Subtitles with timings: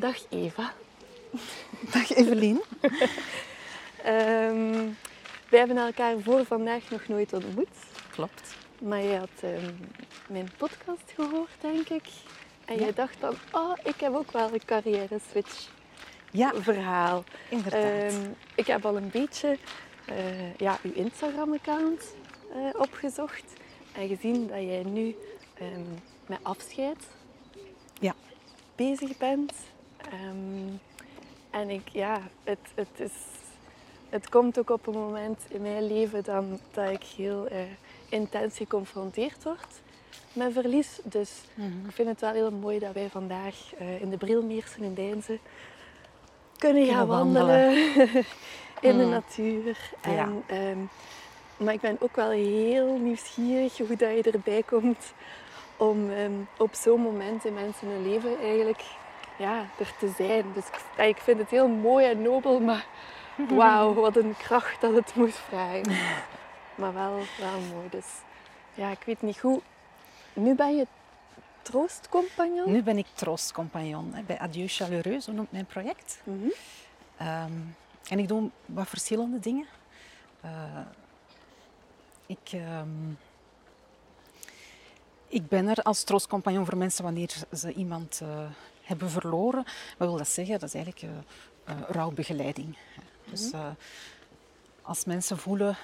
[0.00, 0.72] Dag Eva.
[1.92, 2.60] Dag Evelien.
[4.04, 4.88] Ehm,
[5.48, 7.68] wij hebben elkaar voor vandaag nog nooit ontmoet.
[8.10, 8.54] Klopt.
[8.80, 9.72] Maar je had ehm,
[10.28, 12.02] mijn podcast gehoord, denk ik.
[12.64, 12.86] En Ja.
[12.86, 15.68] je dacht dan, oh, ik heb ook wel een carrière switch
[16.30, 17.24] Ja, verhaal.
[17.48, 17.82] inderdaad.
[18.12, 19.58] Ehm, ik heb al een beetje
[20.06, 22.14] eh, ja, uw Instagram-account
[22.54, 23.44] eh, opgezocht.
[23.92, 25.16] En gezien dat jij nu
[26.26, 26.98] met afscheid
[28.00, 28.14] Ja.
[28.76, 29.52] bezig bent.
[30.10, 30.74] Ehm,
[31.50, 33.12] en ik, ja, het, het, is,
[34.08, 37.58] het komt ook op een moment in mijn leven dan, dat ik heel eh,
[38.08, 39.66] intens geconfronteerd word
[40.32, 40.98] met verlies.
[41.02, 41.86] Dus Mhm.
[41.88, 45.38] ik vind het wel heel mooi dat wij vandaag eh, in de Brilmeersen in Deinzen
[46.58, 47.70] kunnen gaan wandelen,
[48.88, 49.10] in de Mm.
[49.10, 49.78] natuur.
[50.00, 50.28] En, Ja.
[50.46, 50.78] ehm,
[51.56, 55.12] maar ik ben ook wel heel nieuwsgierig hoe dat je erbij komt
[55.76, 58.82] om ehm, op zo'n moment in mensen hun leven eigenlijk
[59.40, 60.44] ja, er te zijn.
[60.54, 62.86] Dus ik, ik vind het heel mooi en nobel, maar
[63.48, 65.92] wauw, wat een kracht dat het moet vragen.
[66.74, 67.88] Maar wel, wel mooi.
[67.90, 68.06] Dus
[68.74, 69.60] ja, ik weet niet hoe.
[70.32, 70.86] Nu ben je
[71.62, 72.72] troostcompagnon.
[72.72, 76.20] Nu ben ik troostcompagnon bij Adieu Chaleureux, zo noemt mijn project.
[76.24, 76.48] Mhm.
[77.16, 77.52] Ehm,
[78.08, 79.66] en ik doe wat verschillende dingen.
[80.40, 80.50] Eh,
[82.26, 83.10] ik, ehm,
[85.28, 88.50] ik ben er als troostcompagnon voor mensen wanneer ze iemand eh,
[88.90, 89.64] hebben verloren.
[89.98, 90.58] Wat wil dat zeggen?
[90.58, 91.14] Dat is eigenlijk
[91.64, 92.76] eh, rouwbegeleiding.
[93.30, 93.66] Dus eh,
[94.82, 95.76] als mensen voelen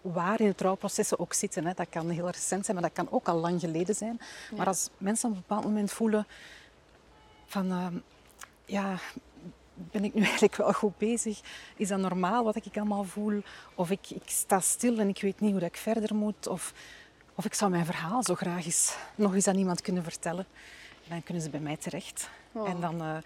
[0.00, 3.04] waar in het rouwproces ze ook zitten, hè, dat kan heel recent zijn, maar dat
[3.04, 4.20] kan ook al lang geleden zijn.
[4.56, 6.26] Maar als mensen op een bepaald moment voelen
[7.46, 7.96] van ehm,
[8.64, 8.98] ja,
[9.74, 11.40] ben ik nu eigenlijk wel goed bezig?
[11.76, 13.42] Is dat normaal wat ik allemaal voel?
[13.74, 16.46] Of ik, ik sta stil en ik weet niet hoe dat ik verder moet?
[16.46, 16.72] Of,
[17.34, 20.46] of ik zou mijn verhaal zo graag eens nog eens aan iemand kunnen vertellen.
[21.10, 22.28] Dan kunnen ze bij mij terecht.
[22.52, 22.68] Oh.
[22.68, 23.16] En dan eh,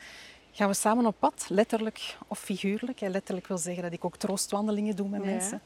[0.52, 3.00] gaan we samen op pad, letterlijk of figuurlijk.
[3.00, 5.26] En letterlijk wil zeggen dat ik ook troostwandelingen doe met Ja.
[5.30, 5.60] mensen.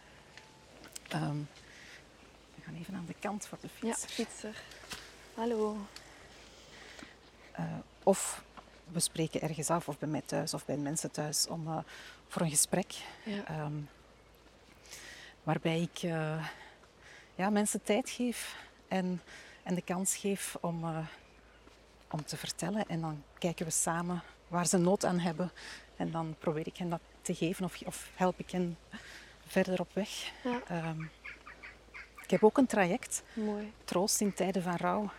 [1.08, 1.36] Ehm,
[2.55, 4.12] we gaan even aan de kant voor de Ja, fiets.
[4.12, 4.62] fietser.
[5.34, 5.77] Hallo.
[7.52, 7.64] Eh,
[8.02, 8.42] of
[8.92, 11.79] we spreken ergens af, of bij mij thuis of bij mensen thuis, om, eh,
[12.29, 12.95] voor een gesprek.
[13.24, 13.45] Ja.
[13.45, 13.73] Ehm,
[15.42, 15.98] waarbij ik
[17.35, 18.56] ja, mensen tijd geef
[18.89, 19.23] en,
[19.62, 20.85] en de kans geef om,
[22.11, 22.86] om te vertellen.
[22.86, 25.51] En dan kijken we samen waar ze nood aan hebben.
[25.96, 28.77] En dan probeer ik hen dat te geven of, of help ik hen
[29.46, 30.11] verder op weg.
[30.45, 30.61] Ja.
[30.68, 31.02] Ehm,
[32.23, 33.73] ik heb ook een traject, Mooi.
[33.85, 35.11] Troost in tijden van rouw,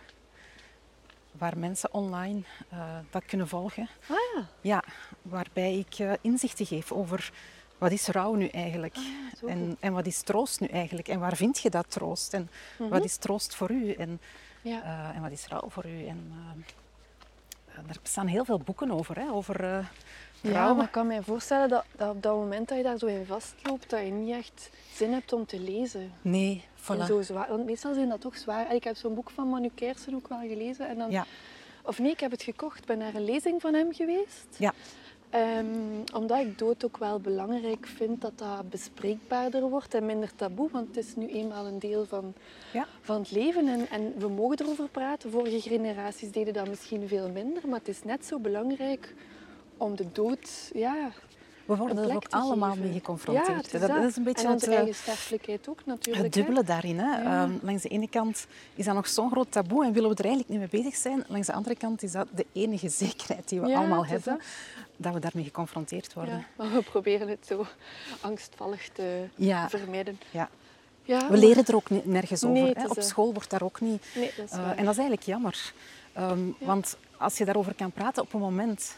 [1.32, 3.88] waar mensen online eh, dat kunnen volgen.
[4.08, 4.46] Ah ja.
[4.60, 4.84] Ja,
[5.22, 7.32] waarbij ik eh, inzichten geef over
[7.78, 8.96] wat is rouw nu eigenlijk?
[9.38, 11.08] zo en, en wat is troost nu eigenlijk?
[11.08, 12.34] En waar vind je dat troost?
[12.34, 13.92] En wat is troost voor u?
[13.92, 14.20] En,
[14.62, 14.82] Ja.
[14.82, 16.06] eh, en wat is rouw voor u?
[16.06, 16.32] En,
[17.76, 19.30] er bestaan heel veel boeken over, hè?
[19.30, 19.84] over eh
[20.40, 23.06] Ja, maar ik kan me voorstellen dat, dat op dat moment dat je daar zo
[23.06, 26.12] in vastloopt, dat je niet echt zin hebt om te lezen.
[26.22, 27.06] Nee, voilà.
[27.06, 28.66] zo zwaar, want meestal zijn dat toch zwaar.
[28.66, 30.88] En Ik heb zo'n boek van Manu Kersen ook wel gelezen.
[30.88, 31.26] En dan, Ja,
[31.82, 32.78] Of nee, ik heb het gekocht.
[32.78, 34.46] Ik ben naar een lezing van hem geweest.
[34.56, 34.74] ja,
[35.30, 35.66] Ehm,
[36.14, 40.68] omdat ik dood ook wel belangrijk vind dat dat bespreekbaarder wordt en minder taboe.
[40.70, 42.34] Want het is nu eenmaal een deel van,
[42.72, 42.86] ja.
[43.00, 45.30] van het leven en, en we mogen erover praten.
[45.30, 49.14] Vorige generaties deden dat misschien veel minder, maar het is net zo belangrijk
[49.76, 51.10] om de dood, ja,
[51.70, 53.70] We worden er ook allemaal mee geconfronteerd.
[53.70, 56.24] Ja, het dat, is een beetje en het, onze eh, eigen sterfelijkheid ook natuurlijk.
[56.24, 56.98] Het dubbele daarin.
[56.98, 57.22] Hè?
[57.22, 57.42] Ja.
[57.42, 60.24] Ehm, langs de ene kant is dat nog zo'n groot taboe en willen we er
[60.24, 61.24] eigenlijk niet mee bezig zijn.
[61.28, 64.40] Langs de andere kant is dat de enige zekerheid die we Ja, allemaal het hebben,
[64.96, 65.12] dat.
[65.14, 66.34] we daarmee geconfronteerd worden.
[66.34, 67.66] Ja, maar we proberen het zo
[68.20, 69.68] angstvallig te Ja.
[69.68, 70.20] vermijden.
[70.30, 70.48] Ja.
[71.02, 72.66] Ja, We leren er ook nergens Nee, over.
[72.68, 72.88] het hè.
[72.88, 74.06] Op school wordt daar ook niet...
[74.14, 75.72] Nee, dat is eh, en dat is eigenlijk jammer.
[76.12, 78.96] Ehm, Want als je daarover kan praten op een moment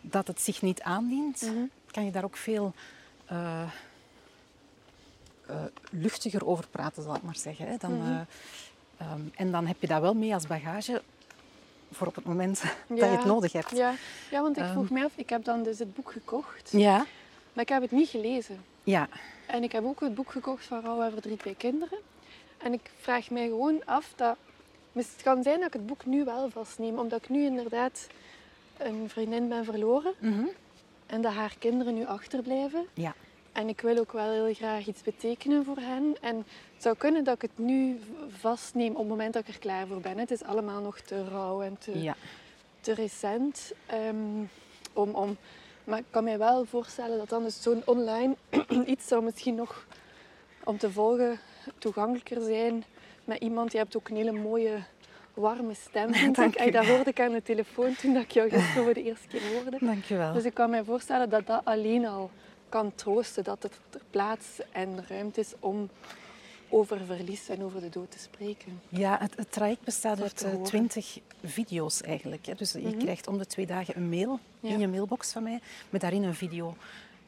[0.00, 1.62] dat het zich niet aandient, Mhm.
[1.92, 2.72] Kan je daar ook veel
[3.26, 3.62] eh,
[5.46, 7.66] eh, luchtiger over praten, zal ik maar zeggen.
[7.66, 7.76] Hè.
[7.76, 8.10] Dan, Mhm.
[8.10, 8.20] eh,
[8.96, 11.02] ehm, en dan heb je dat wel mee als bagage
[11.92, 13.70] voor op het moment dat je het nodig hebt.
[13.76, 13.94] Ja,
[14.30, 14.72] ja want ik Ehm.
[14.72, 16.96] vroeg mij af, ik heb dan dus het boek gekocht, Ja,
[17.52, 18.64] maar ik heb het niet gelezen.
[18.84, 19.08] ja.
[19.46, 21.98] En ik heb ook het boek gekocht van Rouw en Verdriet bij Kinderen.
[22.58, 24.36] En ik vraag mij gewoon af dat...
[24.92, 28.06] Het kan zijn dat ik het boek nu wel vastneem, omdat ik nu inderdaad
[28.78, 30.44] een vriendin ben verloren Mhm.
[31.12, 32.86] En dat haar kinderen nu achterblijven.
[32.94, 33.14] ja.
[33.52, 36.16] En ik wil ook wel heel graag iets betekenen voor hen.
[36.20, 39.60] En het zou kunnen dat ik het nu vastneem op het moment dat ik er
[39.60, 40.18] klaar voor ben.
[40.18, 42.16] Het is allemaal nog te rauw en te, ja.
[42.80, 43.72] te recent.
[43.86, 44.16] ehm,
[44.92, 45.36] om, om,
[45.84, 48.36] maar ik kan mij wel voorstellen dat dan dus zo'n online
[48.86, 49.86] iets zou misschien nog
[50.64, 51.38] om te volgen
[51.78, 52.84] toegankelijker zijn
[53.24, 53.72] met iemand.
[53.72, 54.82] Je hebt ook een hele mooie
[55.34, 56.54] warme stem, vind ik.
[56.54, 59.26] En dat hoorde ik aan de telefoon toen dat ik jou gisteren voor de eerste
[59.26, 59.76] keer hoorde.
[59.80, 60.32] Dankjewel.
[60.32, 62.30] Dus ik kan me voorstellen dat dat alleen al
[62.68, 63.44] kan troosten.
[63.44, 63.70] Dat er
[64.10, 65.90] plaats en ruimte is om
[66.68, 68.80] over verlies en over de dood te spreken.
[68.88, 72.46] Ja, het, het traject bestaat uit eh, twintig video's eigenlijk.
[72.46, 72.54] Hè.
[72.54, 74.68] Dus je krijgt om de twee dagen een mail Ja.
[74.68, 76.76] in je mailbox van mij met daarin een video.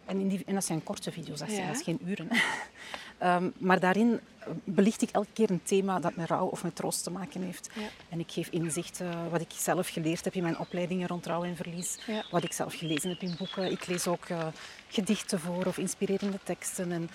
[0.05, 2.29] En, in die, en dat zijn korte video's, dat, zijn, dat is geen uren.
[3.25, 4.21] Ehm, maar daarin
[4.65, 7.71] belicht ik elke keer een thema dat met rouw of met troost te maken heeft.
[7.75, 7.89] Ja.
[8.09, 11.45] En ik geef inzicht eh, wat ik zelf geleerd heb in mijn opleidingen rond rouw
[11.45, 11.99] en verlies.
[12.07, 12.25] Ja.
[12.31, 13.71] Wat ik zelf gelezen heb in boeken.
[13.71, 14.47] Ik lees ook eh,
[14.89, 16.93] gedichten voor of inspirerende teksten.
[16.93, 17.11] En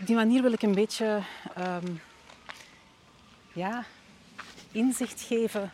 [0.00, 1.20] op die manier wil ik een beetje
[1.54, 1.86] ehm,
[3.52, 3.84] ja,
[4.72, 5.72] inzicht geven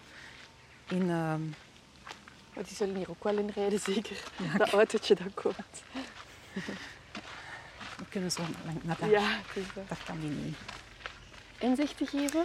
[0.88, 1.06] in...
[2.54, 4.22] Maar die zullen hier ook wel in rijden, zeker.
[4.58, 5.82] Dat autootje dat komt.
[8.04, 9.10] We kunnen zo lang naar daar.
[9.10, 9.28] Ja,
[9.74, 9.88] dat.
[9.88, 10.56] Dat kan die niet.
[11.58, 12.44] Inzicht te geven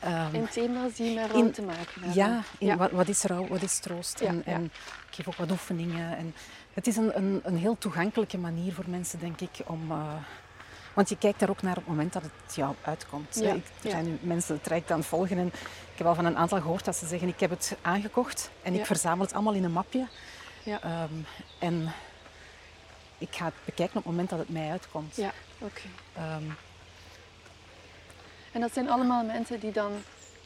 [0.00, 2.14] Ehm, in thema's die met rouw in- te maken hebben.
[2.14, 2.76] ja, in Ja.
[2.76, 4.20] Wat, wat is rouw, wat is troost.
[4.20, 4.52] Ja, en, ja.
[4.52, 4.64] en
[5.08, 6.16] ik geef ook wat oefeningen.
[6.16, 6.34] En
[6.74, 9.90] het is een, een, een heel toegankelijke manier voor mensen, denk ik, om...
[9.90, 10.14] eh,
[10.94, 13.34] want je kijkt daar ook naar op het moment dat het jou uitkomt.
[13.34, 13.40] hè.
[13.42, 13.90] Ja, Ik, er ja.
[13.90, 15.46] zijn nu mensen het traject aan het volgen en
[15.92, 18.72] ik heb al van een aantal gehoord dat ze zeggen ik heb het aangekocht en
[18.74, 18.80] Ja.
[18.80, 20.06] ik verzamel het allemaal in een mapje.
[20.62, 21.12] Ja, Ehm,
[21.58, 21.92] en
[23.18, 25.16] ik ga het bekijken op het moment dat het mij uitkomt.
[25.16, 25.80] ja oké.
[26.14, 26.42] Ehm,
[28.52, 29.92] En dat zijn allemaal mensen die dan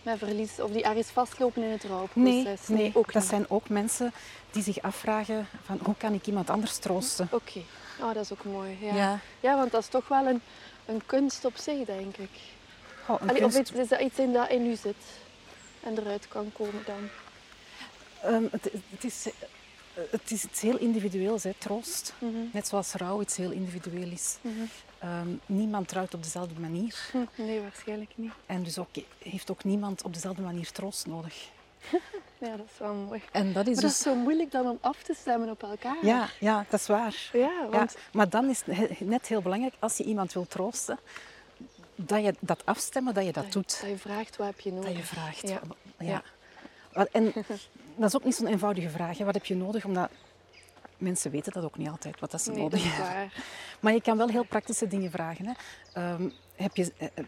[0.03, 2.69] met verlies of die ergens vastlopen in het nee, rouwproces?
[2.69, 3.31] nee, ook dat niet.
[3.31, 4.13] zijn ook mensen
[4.51, 7.29] die zich afvragen van hoe kan ik iemand anders troosten.
[7.31, 7.63] Oké,
[8.01, 8.79] oh, dat is ook mooi.
[8.81, 8.95] Ja.
[8.95, 9.19] Ja.
[9.41, 9.57] Ja.
[9.57, 10.41] want dat is toch wel een,
[10.87, 12.31] een kunst op zich, denk ik.
[13.09, 14.97] Een Allee, Of kunst- iets, is dat iets in dat in u zit
[15.83, 17.09] en eruit kan komen dan?
[18.23, 19.27] Ehm, het, het, is,
[19.95, 22.13] het is iets heel individueels, hè, troost.
[22.19, 22.33] Mhm.
[22.53, 24.37] Net zoals rouw iets heel individueel is.
[24.41, 24.55] Mhm.
[24.99, 27.11] Ehm, niemand trouwt op dezelfde manier.
[27.37, 28.33] Nee, waarschijnlijk niet.
[28.47, 28.89] En dus ook,
[29.19, 31.49] heeft ook niemand op dezelfde manier troost nodig.
[32.39, 33.23] Ja, dat is wel mooi.
[33.33, 33.91] En dat is Maar dat dus...
[33.93, 35.97] is zo moeilijk dan om af te stemmen op elkaar.
[36.03, 37.29] Ja, ja, dat is waar.
[37.33, 40.47] Ja, Ja, want maar dan is het he- net heel belangrijk, als je iemand wil
[40.47, 40.99] troosten,
[41.95, 43.81] dat je dat afstemmen, dat je dat doet.
[43.81, 44.89] dat je vraagt, wat heb je nodig?
[44.89, 45.49] Dat je vraagt.
[45.49, 45.61] Ja.
[45.99, 46.23] Ja.
[47.13, 47.33] En
[47.97, 49.19] dat is ook niet zo'n eenvoudige vraag.
[49.19, 49.25] Hè.
[49.25, 49.85] Wat heb je nodig?
[49.85, 50.11] Omdat
[50.99, 53.31] mensen weten dat ook niet altijd, wat dat ze Nee, nodig dat hebben.
[53.81, 55.47] Maar je kan wel heel praktische dingen vragen.
[55.47, 55.53] Hè.
[55.93, 57.25] Ehm, heb je, eh, eh,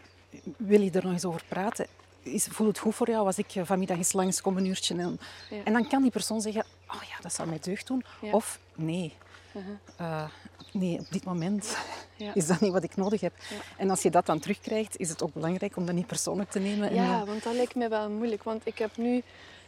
[0.57, 1.87] wil je er nog eens over praten?
[2.21, 4.95] Is, voelt het goed voor jou als ik eh, vanmiddag eens langskom een uurtje?
[4.97, 5.19] En,
[5.49, 5.57] Ja.
[5.63, 8.03] en dan kan die persoon zeggen, oh ja, dat zou mij deugd doen.
[8.21, 8.31] Ja.
[8.31, 9.13] Of nee,
[9.51, 10.27] Mhm.
[10.71, 11.77] nee, op dit moment
[12.15, 12.33] Ja.
[12.33, 13.33] is dat niet wat ik nodig heb.
[13.49, 13.55] Ja.
[13.77, 16.59] En als je dat dan terugkrijgt, is het ook belangrijk om dat niet persoonlijk te
[16.59, 16.89] nemen.
[16.89, 18.43] En, Ja, want dat lijkt mij wel moeilijk.
[18.43, 19.23] Want ik heb nu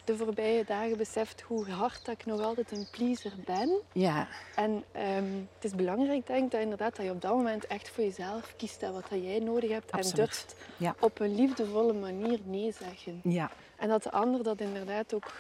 [0.06, 3.80] de voorbije dagen beseft hoe hard dat ik nog altijd een pleaser ben.
[3.92, 5.24] ja, En ehm,
[5.56, 8.54] het is belangrijk, denk ik, dat, inderdaad, dat je op dat moment echt voor jezelf
[8.58, 9.92] kiest en wat dat jij nodig hebt.
[9.92, 10.96] En durft Ja.
[11.00, 13.20] op een liefdevolle manier nee zeggen.
[13.24, 15.32] ja, En dat de ander dat inderdaad ook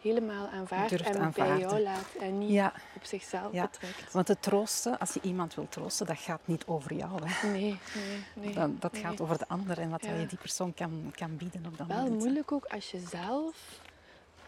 [0.00, 2.72] helemaal aanvaardt Durft en bij jou laat en niet ja.
[2.96, 3.62] op zichzelf Ja.
[3.62, 4.12] betrekt.
[4.12, 7.10] Want het troosten, als je iemand wil troosten, dat gaat niet over jou.
[7.24, 7.48] Hè.
[7.48, 8.54] Nee, nee, nee.
[8.54, 9.02] Dat, dat nee.
[9.02, 10.14] gaat over de ander en wat Ja.
[10.14, 12.14] je die persoon kan, kan bieden op dat Wel moment.
[12.14, 12.18] hè.
[12.18, 13.80] moeilijk ook als je zelf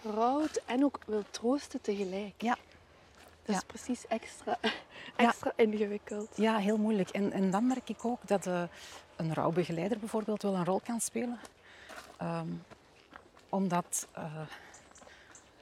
[0.05, 2.35] rouwt en ook wil troosten tegelijk.
[2.43, 2.57] Ja.
[3.45, 3.63] Dat is Ja.
[3.67, 4.59] precies extra,
[5.17, 6.29] extra ingewikkeld.
[6.37, 7.09] Ja, heel moeilijk.
[7.09, 8.63] En, en dan merk ik ook dat eh,
[9.17, 11.39] een rouwbegeleider bijvoorbeeld wel een rol kan spelen.
[12.17, 12.47] Ehm,
[13.49, 14.25] omdat eh,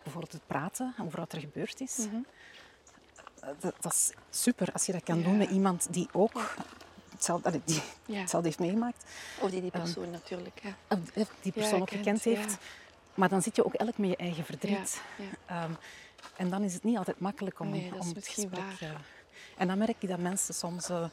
[0.03, 2.17] bijvoorbeeld het praten over wat er gebeurd is, Mhm.
[3.41, 5.25] eh, dat, dat is super als je dat kan Ja.
[5.25, 6.55] doen met iemand die ook
[7.11, 7.83] hetzelfde, die
[8.19, 9.05] hetzelfde heeft meegemaakt.
[9.41, 10.61] Of die die persoon natuurlijk.
[10.63, 10.99] Ja.
[11.41, 12.57] Die persoon ook kent, gekend heeft.
[13.19, 15.01] Maar dan zit je ook elk met je eigen verdriet.
[15.19, 15.63] Ja.
[15.63, 15.71] Ehm,
[16.37, 18.91] en dan is het niet altijd makkelijk om, Nee, om het gesprek...
[19.57, 21.05] en dan merk je dat mensen soms eh,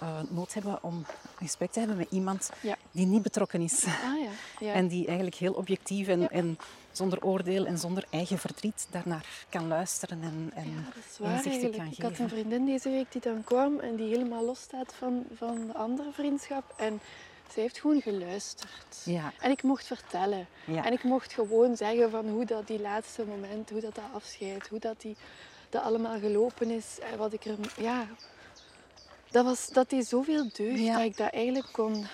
[0.00, 1.06] eh, nood hebben om een
[1.46, 2.76] gesprek te hebben met iemand Ja.
[2.90, 3.84] die niet betrokken is.
[3.84, 4.30] Ah ja.
[4.66, 4.72] ja.
[4.72, 6.58] En die eigenlijk heel objectief en, en
[6.92, 10.86] zonder oordeel en zonder eigen verdriet daarnaar kan luisteren en, en
[11.34, 12.24] inzichten kan Ik had geven.
[12.24, 15.74] een vriendin deze week die dan kwam en die helemaal los staat van, van de
[15.74, 16.74] andere vriendschap.
[16.76, 17.00] En
[17.52, 19.02] zij heeft gewoon geluisterd.
[19.04, 20.46] Ja, En ik mocht vertellen.
[20.64, 20.84] ja.
[20.84, 24.68] En ik mocht gewoon zeggen van hoe dat die laatste moment, hoe dat, dat afscheid,
[24.68, 25.16] hoe dat die
[25.70, 26.98] dat allemaal gelopen is.
[27.12, 28.06] En wat ik er, ja,
[29.30, 30.94] dat was dat die zoveel deugd Ja.
[30.96, 32.06] dat ik dat eigenlijk kon,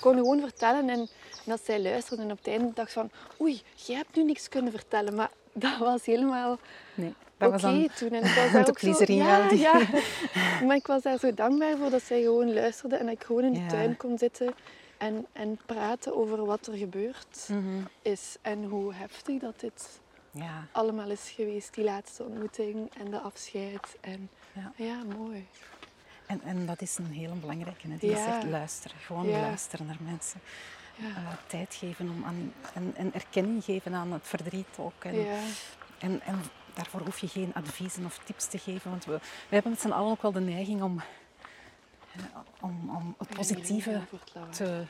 [0.00, 0.88] kon gewoon vertellen.
[0.88, 1.08] En, en
[1.44, 3.10] dat zij luisterde en op het einde dacht van,
[3.40, 5.14] oei, jij hebt nu niks kunnen vertellen.
[5.14, 6.58] Maar dat was helemaal
[6.94, 7.14] nee,
[7.46, 8.10] oké toen.
[8.10, 9.80] En ik was daar ook zo, ja, jou die- ja.
[10.66, 13.44] Maar ik was daar zo dankbaar voor dat zij gewoon luisterde en dat ik gewoon
[13.44, 13.66] in de Ja.
[13.68, 14.54] tuin kon zitten
[14.98, 17.80] en, en praten over wat er gebeurd Mhm.
[18.02, 20.00] is en hoe heftig dat dit
[20.32, 23.96] Ja, allemaal is geweest, die laatste ontmoeting en de afscheid.
[24.00, 24.72] En Ja.
[24.76, 25.46] ja, mooi.
[26.26, 27.88] en, en dat is een hele belangrijke.
[27.88, 27.96] Hè.
[27.96, 28.26] Die Ja.
[28.36, 28.96] echt luisteren.
[29.00, 30.40] Gewoon luisteren naar mensen.
[30.98, 35.04] eh, tijd geven om aan, en, en erkenning geven aan het verdriet ook.
[35.04, 35.38] En, Ja.
[35.98, 36.42] en, en
[36.82, 39.12] daarvoor hoef je geen adviezen of tips te geven, want we,
[39.48, 41.00] we hebben met z'n allen ook wel de neiging om,
[42.16, 42.22] eh,
[42.60, 44.00] om, om het positieve
[44.50, 44.84] te,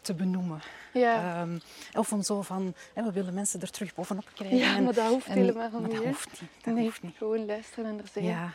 [0.00, 0.60] te benoemen.
[0.92, 1.40] Ja.
[1.40, 1.58] Ehm,
[1.92, 4.58] of om zo van, hè, we willen mensen er terug bovenop krijgen.
[4.58, 5.92] ja, maar dat hoeft en- helemaal maar niet.
[5.92, 6.50] dat hoeft niet.
[6.64, 7.16] Dat nee, hoeft niet.
[7.16, 8.24] gewoon luisteren en er zijn.
[8.24, 8.52] Ja,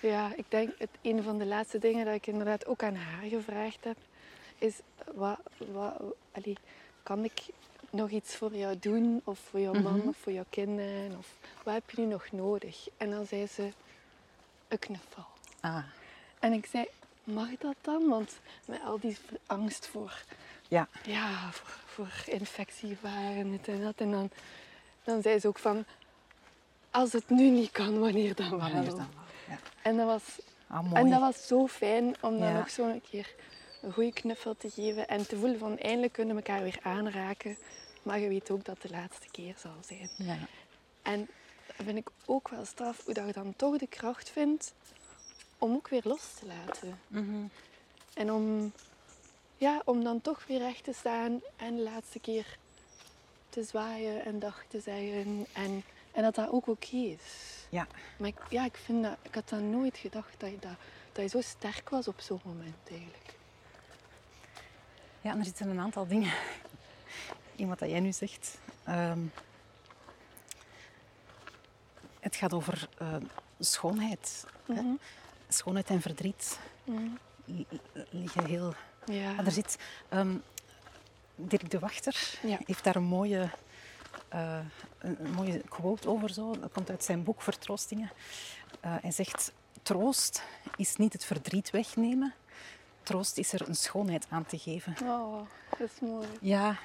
[0.00, 3.28] Ja, ik denk het een van de laatste dingen dat ik inderdaad ook aan haar
[3.28, 3.96] gevraagd heb,
[4.58, 4.74] is
[5.14, 5.38] wat,
[5.72, 5.94] wat,
[6.32, 6.56] allee,
[7.02, 7.40] kan ik
[7.90, 9.20] nog iets voor jou doen?
[9.24, 10.08] Of voor jouw man Mhm.
[10.08, 11.16] of voor jouw kinderen?
[11.18, 11.26] Of
[11.62, 12.88] wat heb je nu nog nodig?
[12.96, 13.72] En dan zei ze,
[14.68, 15.24] een knuffel.
[15.60, 15.84] ah,
[16.38, 16.86] En ik zei,
[17.24, 18.08] mag dat dan?
[18.08, 19.16] Want met al die
[19.46, 20.22] angst voor,
[20.68, 20.88] ja.
[21.02, 23.94] ja, voor, voor infectiegevaar en dit en dat.
[23.96, 24.30] En dan,
[25.04, 25.84] dan zei ze ook van,
[26.90, 28.58] als het nu niet kan, wanneer dan wel?
[28.58, 29.06] Wanneer dan wel?
[29.48, 29.58] Ja.
[29.82, 30.22] En dat was
[30.72, 32.58] Ah, en dat was zo fijn om dan Ja.
[32.58, 33.34] nog zo een keer
[33.82, 37.56] een goede knuffel te geven en te voelen van eindelijk kunnen we elkaar weer aanraken.
[38.02, 40.10] Maar je weet ook dat het de laatste keer zal zijn.
[40.16, 40.38] Ja.
[41.02, 41.28] En
[41.66, 44.74] dat vind ik ook wel straf hoe dat je dan toch de kracht vindt
[45.58, 47.00] om ook weer los te laten.
[47.08, 47.46] Mhm.
[48.14, 48.72] En om,
[49.56, 52.58] ja, om dan toch weer recht te staan en de laatste keer
[53.48, 55.46] te zwaaien en dag te zeggen.
[55.52, 57.66] En, en dat dat ook oké is.
[57.68, 57.86] Ja.
[58.18, 60.76] Maar ik, ja, ik, vind dat, ik had dat nooit gedacht dat je, dat,
[61.12, 63.38] dat je zo sterk was op zo'n moment eigenlijk.
[65.20, 66.32] Ja, en er zitten een aantal dingen
[67.56, 68.58] in wat dat jij nu zegt.
[68.84, 69.18] Ehm,
[72.20, 73.14] het gaat over eh,
[73.58, 74.44] schoonheid.
[74.66, 74.72] hè.
[74.82, 74.94] Mhm.
[75.48, 77.08] Schoonheid en verdriet Mhm.
[77.44, 77.66] li-
[78.10, 78.74] liggen heel...
[79.04, 79.30] Ja.
[79.36, 79.78] Ah, er zit...
[80.08, 80.36] ehm,
[81.34, 82.58] Dirk de Wachter Ja.
[82.66, 83.50] heeft daar een mooie,
[84.28, 84.58] eh,
[84.98, 86.30] een, mooie quote over.
[86.30, 86.58] Zo.
[86.60, 88.10] Dat komt uit zijn boek Vertroostingen.
[88.80, 90.42] Eh, hij zegt, troost
[90.76, 92.34] is niet het verdriet wegnemen.
[93.02, 94.94] Troost is er een schoonheid aan te geven.
[95.02, 95.40] Oh,
[95.78, 96.26] dat is mooi.
[96.40, 96.76] Ja.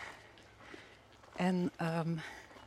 [1.36, 2.16] En ehm,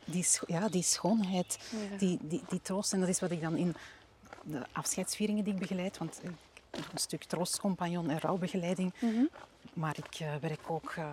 [0.05, 1.59] die, ja, die schoonheid,
[1.91, 1.97] Ja.
[1.97, 3.75] die, die, die troost, en dat is wat ik dan in
[4.43, 6.31] de afscheidsvieringen die ik begeleid, want ik
[6.71, 9.23] heb een stuk troostcompagnon en rouwbegeleiding, Mhm.
[9.73, 11.11] maar ik eh, werk ook eh,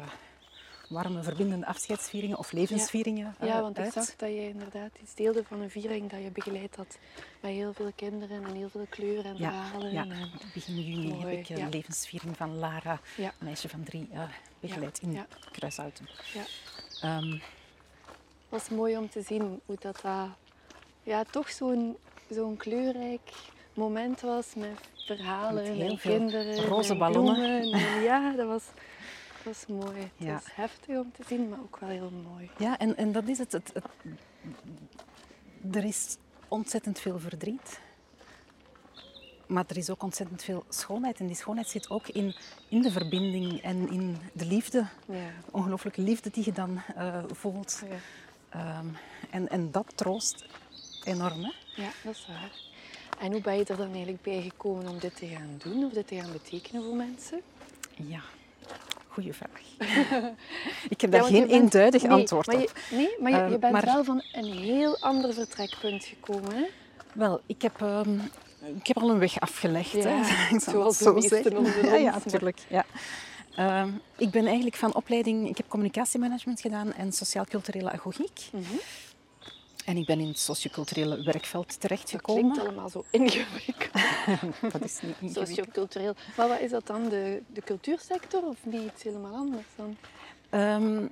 [0.89, 5.45] warme, verbindende afscheidsvieringen of levensvieringen eh, Ja, want ik zag dat je inderdaad iets deelde
[5.45, 6.99] van een viering dat je begeleid had
[7.41, 9.93] met heel veel kinderen en heel veel kleuren en Ja, verhalen.
[9.93, 10.03] ja.
[10.03, 11.69] En, Begin juni Mooi, heb ik een ja.
[11.69, 14.21] levensviering van Lara, een meisje van drie, eh,
[14.61, 15.19] begeleid in.
[15.53, 16.09] Kruishouten.
[16.35, 16.43] ja.
[17.01, 17.41] Ehm, Het
[18.65, 20.29] was mooi om te zien hoe dat, dat
[21.03, 21.97] ja, toch zo'n
[22.31, 23.31] zo'n kleurrijk
[23.75, 27.73] moment was met verhalen Met en kinderen roze en ballonnen.
[27.73, 28.63] En ja, dat was,
[29.47, 30.01] was mooi.
[30.01, 30.33] Het Ja.
[30.33, 32.51] was heftig om te zien, maar ook wel heel mooi.
[32.59, 33.85] Ja, en, en dat is het, het, het-
[35.77, 36.17] Er is
[36.49, 37.81] ontzettend veel verdriet.
[39.47, 41.19] Maar er is ook ontzettend veel schoonheid.
[41.21, 42.35] En die schoonheid zit ook in,
[42.69, 44.87] in de verbinding en in de liefde.
[45.07, 47.83] Ja, Ongelooflijke liefde die je dan eh, voelt.
[47.89, 47.97] ja.
[48.49, 48.87] Ehm,
[49.31, 50.45] en, en dat troost
[51.05, 51.43] enorm.
[51.45, 51.53] Hè?
[51.83, 52.51] ja, dat is waar.
[53.19, 55.93] En hoe ben je er dan eigenlijk bij gekomen om dit te gaan doen of
[55.93, 57.41] dit te gaan betekenen voor mensen?
[57.95, 58.21] Ja,
[59.17, 59.61] goede vraag.
[60.95, 62.73] Ik heb daar Ja, geen bent- eenduidig nee, antwoord maar op.
[62.91, 66.55] nee, maar je, je Ehm, bent maar- wel van een heel ander vertrekpunt gekomen.
[66.55, 66.65] Hè?
[67.13, 68.15] Wel, ik heb, ehm,
[68.79, 69.93] ik heb al een weg afgelegd.
[69.93, 70.55] Ja, hè.
[70.57, 71.57] Ik zal zoals zo zeggen.
[71.57, 72.59] onder Ja, ja, ons, maar- natuurlijk.
[72.69, 72.85] Ja.
[73.57, 75.49] Ehm, ik ben eigenlijk van opleiding...
[75.49, 78.41] Ik heb communicatiemanagement gedaan en sociaal-culturele agogiek.
[78.53, 78.63] Mhm.
[79.87, 82.43] En ik ben in het socioculturele werkveld Dat terechtgekomen.
[82.43, 83.93] klinkt allemaal zo ingewikkeld.
[84.73, 85.49] Dat is niet ingewikkeld.
[85.49, 86.15] Sociocultureel.
[86.37, 87.09] Maar wat is dat dan?
[87.09, 89.97] De, de cultuursector of niet iets helemaal anders dan?
[90.51, 91.05] Ehm,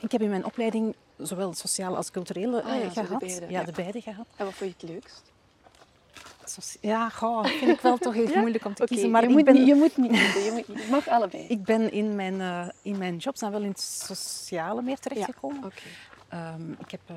[0.00, 3.18] ik heb in mijn opleiding zowel sociaal als culturele Ah eh, ja, de gehad.
[3.18, 3.64] beide, ja, ja.
[3.64, 4.26] de beide gehad.
[4.36, 5.22] En wat vond je het leukst?
[6.80, 8.40] Ja, goh, dat vind ik wel toch heel Ja?
[8.40, 9.10] moeilijk om te kiezen.
[9.10, 10.42] Maar je, ik moet ben, niet, je moet niet kiezen.
[10.42, 11.46] Je, moet, je mag allebei.
[11.46, 15.64] ik ben in mijn, eh, in mijn jobs dan wel in het sociale meer terechtgekomen.
[15.64, 15.82] Oké.
[16.28, 17.16] Ehm, ik heb eh,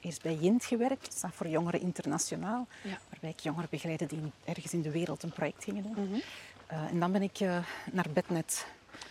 [0.00, 2.98] eerst bij JINT gewerkt, dat staat voor Jongeren Internationaal, Ja.
[3.10, 5.92] waarbij ik jongeren begeleidde die ergens in de wereld een project gingen doen.
[6.08, 6.18] Mhm.
[6.66, 7.58] Eh, en dan ben ik eh,
[7.92, 8.66] naar Bednet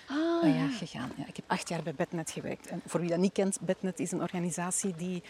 [0.06, 0.68] Ah, eh, ja.
[0.78, 1.12] gegaan.
[1.16, 2.68] Ja, ik heb acht jaar bij Bednet gewerkt.
[2.68, 5.24] En voor wie dat niet kent, Bednet is een organisatie die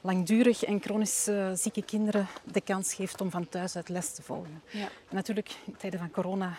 [0.00, 4.62] langdurig en chronisch zieke kinderen de kans geeft om van thuis uit les te volgen.
[4.70, 4.80] Ja.
[5.08, 6.52] En natuurlijk, in tijden van corona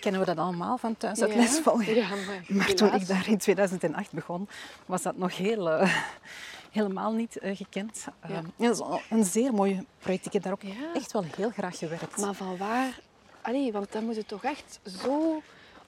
[0.00, 1.36] kennen we dat allemaal van thuis uit Ja.
[1.36, 1.94] les volgen.
[1.94, 4.48] Ja, maar, Maar toen ik daar in 2008 begon,
[4.86, 5.68] was dat nog heel,
[6.74, 8.04] helemaal niet eh, gekend.
[8.28, 8.34] Ja.
[8.34, 10.26] Ehm, dat is een zeer mooi project.
[10.26, 10.94] Ik heb daar ook Ja.
[10.94, 12.16] echt wel heel graag gewerkt.
[12.20, 13.00] Maar van waar...
[13.42, 15.42] Allee, want dan moet het toch echt zo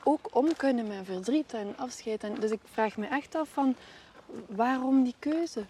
[0.04, 2.24] ook om kunnen met verdriet en afscheid.
[2.24, 3.74] En, dus ik vraag me echt af van...
[4.46, 5.64] Waarom die keuze?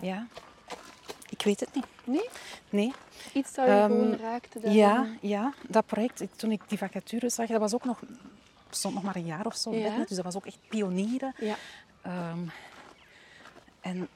[0.00, 0.26] Ja,
[1.28, 1.86] ik weet het niet.
[2.04, 2.28] Nee?
[2.70, 2.92] Nee.
[3.32, 4.78] Iets dat je Ehm, gewoon raakte daarin?
[4.80, 7.98] Ja, ja, dat project, toen ik die vacature zag, dat was ook nog
[8.68, 9.74] bestond nog maar een jaar of zo.
[9.74, 9.96] Ja.
[9.98, 11.34] Dus dat was ook echt pionieren.
[11.38, 11.54] Ja.
[12.02, 12.38] Ehm,
[13.80, 14.08] en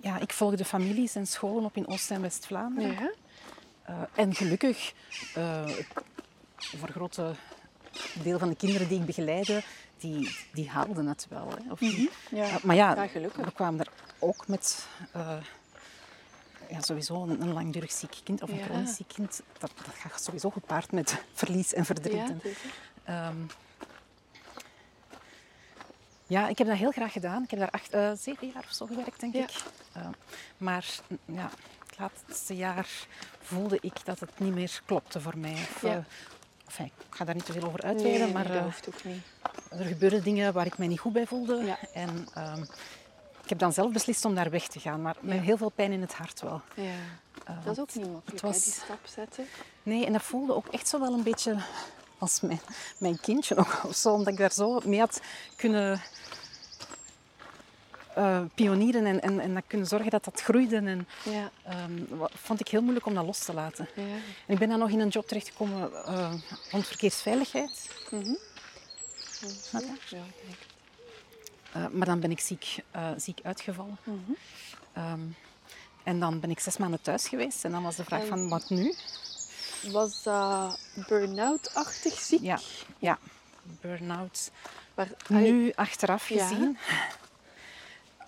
[0.00, 2.92] ja, ik volgde families en scholen op in Oost- en West-Vlaanderen.
[2.92, 3.10] Ja.
[3.82, 4.92] Eh, en gelukkig,
[5.34, 5.68] eh
[6.56, 7.34] voor een grote
[8.22, 9.62] deel van de kinderen die ik begeleidde,
[9.98, 11.48] die, die haalden het wel.
[11.50, 11.70] Hè.
[11.72, 12.44] Of die- Ja.
[12.44, 14.86] Eh, maar ja, we kwamen er ook met
[16.68, 18.64] ja, sowieso een, een langdurig ziek kind of een Ja.
[18.64, 19.42] chronisch ziek kind.
[19.58, 22.12] Dat, dat gaat sowieso gepaard met verlies en verdriet.
[22.16, 22.72] Ja, het is het.
[23.04, 23.36] ehm,
[26.30, 27.42] ja, ik heb dat heel graag gedaan.
[27.42, 29.42] Ik heb daar acht, eh, zeven jaar of zo gewerkt, denk Ja.
[29.42, 29.50] ik.
[29.92, 30.06] Eh,
[30.56, 31.50] maar mm, ja,
[31.88, 32.88] het laatste jaar
[33.42, 35.52] voelde ik dat het niet meer klopte voor mij.
[35.52, 35.88] Of, Ja.
[35.88, 35.96] eh,
[36.66, 39.22] enfin, ik ga daar niet te veel over uitweiden, nee, maar dat hoeft ook niet.
[39.70, 41.64] er gebeurden dingen waar ik mij niet goed bij voelde.
[41.64, 41.78] Ja.
[41.94, 42.62] En ehm,
[43.42, 45.92] ik heb dan zelf beslist om daar weg te gaan, maar met heel veel pijn
[45.92, 46.60] in het hart wel.
[46.74, 46.92] Ja.
[47.64, 49.46] Dat is ook niet makkelijk, was- hè, die stap zetten.
[49.82, 51.56] Nee, en dat voelde ook echt zo wel een beetje
[52.20, 52.60] als mijn,
[52.98, 53.56] mijn kindje
[53.88, 55.20] of zo, omdat ik daar zo mee had
[55.56, 56.00] kunnen
[58.14, 60.76] eh, pionieren en, en, en dat kunnen zorgen dat dat groeide.
[60.76, 61.50] En Ja.
[61.62, 62.02] ehm,
[62.34, 63.88] vond ik heel moeilijk om dat los te laten.
[63.94, 64.02] Ja.
[64.46, 66.32] En ik ben dan nog in een job terechtgekomen eh
[66.70, 67.88] rond verkeersveiligheid.
[68.10, 68.34] Mhm.
[70.08, 70.22] Ja.
[71.72, 72.76] Eh, maar dan ben ik ziek,
[73.16, 73.98] ziek uitgevallen.
[74.04, 74.16] Mhm.
[74.92, 75.20] Ehm,
[76.02, 77.64] en dan ben ik zes maanden thuis geweest.
[77.64, 78.94] En dan was de vraag En- van, wat nu?
[79.82, 82.40] Was dat burn-out-achtig ziek?
[82.42, 82.58] Ja,
[82.98, 83.18] ja.
[83.80, 84.50] burn-out.
[84.94, 86.46] Waar, Nu achteraf Ja.
[86.46, 86.78] gezien.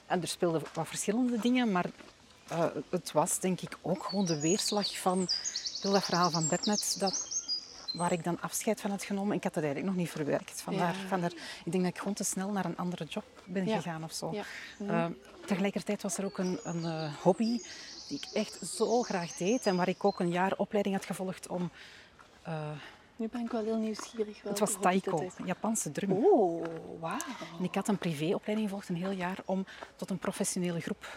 [0.06, 1.87] En er speelden wat verschillende dingen, maar
[2.49, 5.28] eh, het was denk ik ook gewoon de weerslag van
[5.80, 7.28] heel dat verhaal van Bednet, dat,
[7.92, 9.37] waar ik dan afscheid van had genomen.
[9.37, 10.61] Ik had dat eigenlijk nog niet verwerkt.
[10.61, 11.09] Vandaar, Ja.
[11.09, 11.32] vandaar,
[11.64, 13.76] ik denk dat ik gewoon te snel naar een andere job ben Ja.
[13.76, 14.32] gegaan of zo.
[14.32, 14.44] Ja.
[14.87, 15.06] Eh,
[15.47, 17.61] tegelijkertijd was er ook een, een eh, hobby
[18.12, 21.49] die ik echt zo graag deed en waar ik ook een jaar opleiding had gevolgd
[21.49, 21.71] om...
[22.42, 22.71] eh,
[23.16, 24.42] Nu ben ik wel heel nieuwsgierig.
[24.42, 25.31] het was taiko.
[25.45, 26.12] Japanse drum.
[26.12, 26.64] Oh,
[27.00, 27.16] wauw.
[27.59, 29.66] En ik had een privéopleiding gevolgd een heel jaar om
[29.97, 31.16] tot een professionele groep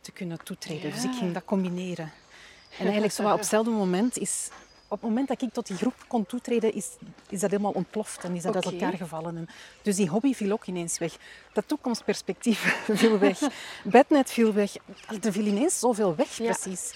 [0.00, 0.92] te kunnen toetreden.
[0.92, 2.12] Dus ik ging dat combineren.
[2.78, 4.48] En eigenlijk zo wat op hetzelfde moment is...
[4.94, 6.88] Op het moment dat ik tot die groep kon toetreden, is,
[7.28, 9.36] is dat helemaal ontploft en is dat uit elkaar gevallen.
[9.36, 9.48] En
[9.82, 11.16] dus die hobby viel ook ineens weg.
[11.52, 12.60] Dat toekomstperspectief
[12.92, 13.38] viel weg.
[13.84, 14.74] Bednet viel weg.
[15.22, 16.44] Er viel ineens zoveel weg, Ja.
[16.44, 16.94] precies.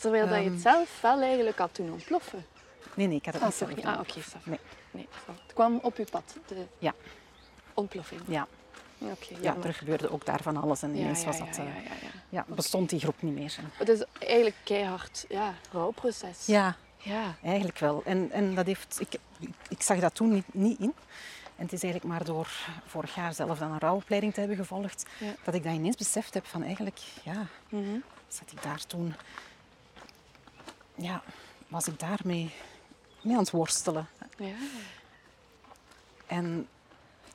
[0.00, 0.52] Terwijl dat je Ehm.
[0.52, 2.44] het zelf wel eigenlijk had doen ontploffen.
[2.94, 3.74] Nee, nee, ik had het Ah, niet sorry.
[3.74, 3.94] gedaan.
[3.94, 4.38] Ah, oké, va.
[4.44, 4.58] Nee,
[4.90, 5.08] Nee.
[5.44, 6.94] Het kwam op je pad, de Ja.
[7.74, 8.20] ontploffing.
[8.28, 8.46] ja.
[8.98, 11.56] Oké, ja, er gebeurde ook daar van alles en ineens ja, was dat...
[11.56, 12.08] ja, eh, ja, ja.
[12.28, 13.56] ja, bestond die groep niet meer.
[13.72, 16.46] Het is eigenlijk keihard ja, rouwproces.
[16.46, 16.76] Ja,
[17.06, 17.34] Ja.
[17.42, 18.02] Eigenlijk wel.
[18.04, 19.18] En, en dat heeft, ik,
[19.68, 20.94] ik zag dat toen niet, niet in.
[21.56, 22.48] En het is eigenlijk maar door
[22.86, 25.34] vorig jaar zelf dan een rouwopleiding te hebben gevolgd, Ja.
[25.44, 27.98] dat ik dat ineens beseft heb van eigenlijk, ja, Mhm.
[28.28, 29.14] zat ik daar toen,
[30.94, 31.22] ja,
[31.68, 32.50] was ik daarmee
[33.22, 34.06] mee aan het worstelen.
[34.38, 34.54] ja.
[36.26, 36.68] En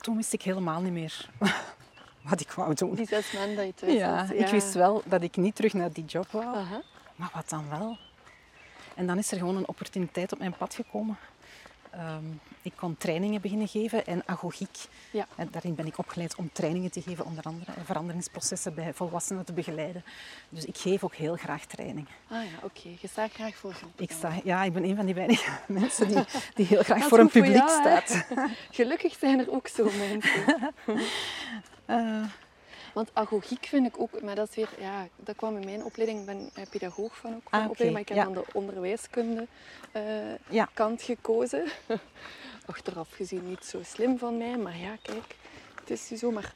[0.00, 1.28] toen wist ik helemaal niet meer
[2.28, 2.94] wat ik wou doen.
[2.94, 4.30] Die zes maanden dat je thuis Ja, was.
[4.30, 6.56] ik wist wel dat ik niet terug naar die job wou.
[6.56, 6.82] Aha.
[7.16, 7.96] Maar wat dan wel?
[8.94, 11.18] En dan is er gewoon een opportuniteit op mijn pad gekomen.
[11.92, 12.24] Ehm,
[12.62, 14.78] ik kon trainingen beginnen geven en agogiek.
[15.10, 15.26] Ja.
[15.36, 17.72] En daarin ben ik opgeleid om trainingen te geven, onder andere.
[17.72, 20.04] En veranderingsprocessen bij volwassenen te begeleiden.
[20.48, 22.06] Dus ik geef ook heel graag training.
[22.28, 22.88] Ah ja, oké.
[23.00, 24.04] Je staat graag voor groepen.
[24.04, 25.50] Ik, sta, ja, ik ben een van die weinige
[25.80, 26.24] mensen die,
[26.54, 28.26] die heel graag voor een voor publiek jou, staat.
[28.70, 30.72] Gelukkig zijn er ook zo mensen.
[31.86, 32.24] Eh,
[32.92, 36.20] Want agogiek vind ik ook, maar dat is weer, ja, dat kwam in mijn opleiding.
[36.20, 38.24] Ik ben eh, pedagoog van ook van Ah, opleiding, maar ik heb ja.
[38.24, 39.46] dan de onderwijskunde
[39.92, 40.02] eh,
[40.48, 40.68] Ja.
[40.74, 41.64] kant gekozen.
[42.66, 45.36] Achteraf gezien niet zo slim van mij, maar ja, kijk,
[45.80, 46.30] het is nu zo.
[46.30, 46.54] Maar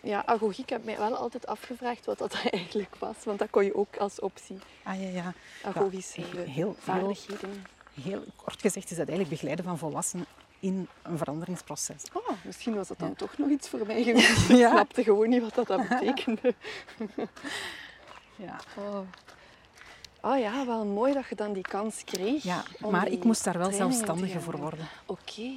[0.00, 3.74] ja, agogiek heb mij wel altijd afgevraagd wat dat eigenlijk was, want dat kon je
[3.74, 4.58] ook als optie.
[4.82, 5.32] ah ja, ja.
[5.64, 7.64] Agogische Ja, heel- heel- vaardigheden.
[8.02, 10.26] Heel kort gezegd is dat eigenlijk begeleiden van volwassenen
[10.60, 12.02] in een veranderingsproces.
[12.12, 13.14] Oh, misschien was dat dan Ja.
[13.14, 14.48] toch nog iets voor mij geweest.
[14.50, 14.70] Ik Ja.
[14.70, 16.54] snapte gewoon niet wat dat, betekende.
[18.36, 18.56] Ja.
[18.78, 18.98] Oh.
[20.20, 22.42] oh ja, wel mooi dat je dan die kans kreeg.
[22.42, 24.88] Ja, maar ik moest daar wel zelfstandige voor worden.
[25.06, 25.50] Oké.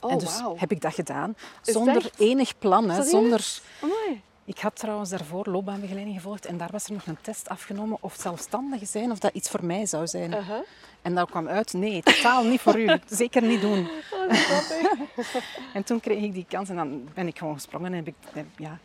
[0.00, 0.56] Oh, en dus wauw.
[0.58, 1.36] heb ik dat gedaan.
[1.62, 2.90] Zonder enig plan.
[2.90, 3.46] Hè, zonder...
[3.82, 4.22] Amai.
[4.46, 8.14] Ik had trouwens daarvoor loopbaanbegeleiding gevolgd en daar was er nog een test afgenomen of
[8.20, 10.30] zelfstandige zijn of dat iets voor mij zou zijn.
[10.32, 10.58] Uh-huh.
[11.02, 12.98] En daar kwam uit, nee, totaal niet voor u.
[13.06, 13.88] Zeker niet doen.
[14.12, 14.32] Oh.
[15.74, 18.14] En toen kreeg ik die kans en dan ben ik gewoon gesprongen en heb ik,
[18.32, 18.78] heb- ja,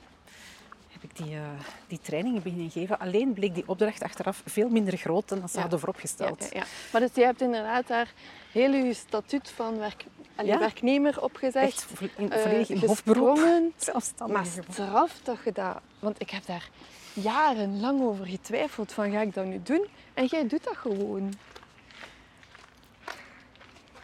[0.92, 1.42] heb ik die, eh,
[1.88, 3.00] die trainingen beginnen geven.
[3.00, 5.62] Alleen bleek die opdracht achteraf veel minder groot dan dat ze Ja.
[5.62, 6.48] hadden vooropgesteld.
[6.52, 6.66] ja, ja.
[6.92, 8.14] Maar dus jij hebt inderdaad daar
[8.52, 10.06] heel je statuut van werk,
[10.46, 10.60] Ja.
[10.60, 11.86] werknemer opgezegd.
[11.92, 13.74] Echt eh, volledig in gesprongen.
[14.28, 15.80] Maar straf dat je dat...
[16.00, 16.70] Want ik heb daar
[17.14, 19.88] jarenlang over getwijfeld van ga ik dat nu doen?
[20.14, 21.34] En jij doet dat gewoon.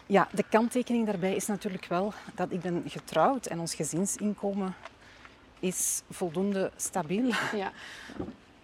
[0.06, 4.74] Ja, de kanttekening daarbij is natuurlijk wel dat ik ben getrouwd en ons gezinsinkomen
[5.60, 7.30] is voldoende stabiel.
[7.54, 7.72] Ja,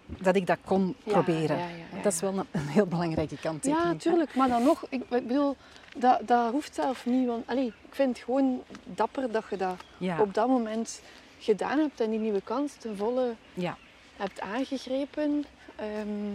[0.05, 1.57] Dat ik dat kon Ja, proberen.
[1.57, 3.83] ja, ja, ja, dat is wel een, een heel belangrijke kanttekening.
[3.87, 3.97] ja hè.
[3.97, 4.35] tuurlijk.
[4.35, 5.55] Maar dan nog, ik, ik bedoel,
[5.97, 7.27] dat, dat hoeft zelf niet.
[7.27, 9.75] Want allee, ik vind het gewoon dapper dat je dat
[10.19, 11.01] op dat moment
[11.39, 13.77] gedaan hebt en die nieuwe kans ten volle ja.
[14.17, 15.45] hebt aangegrepen.
[15.75, 16.33] ehm,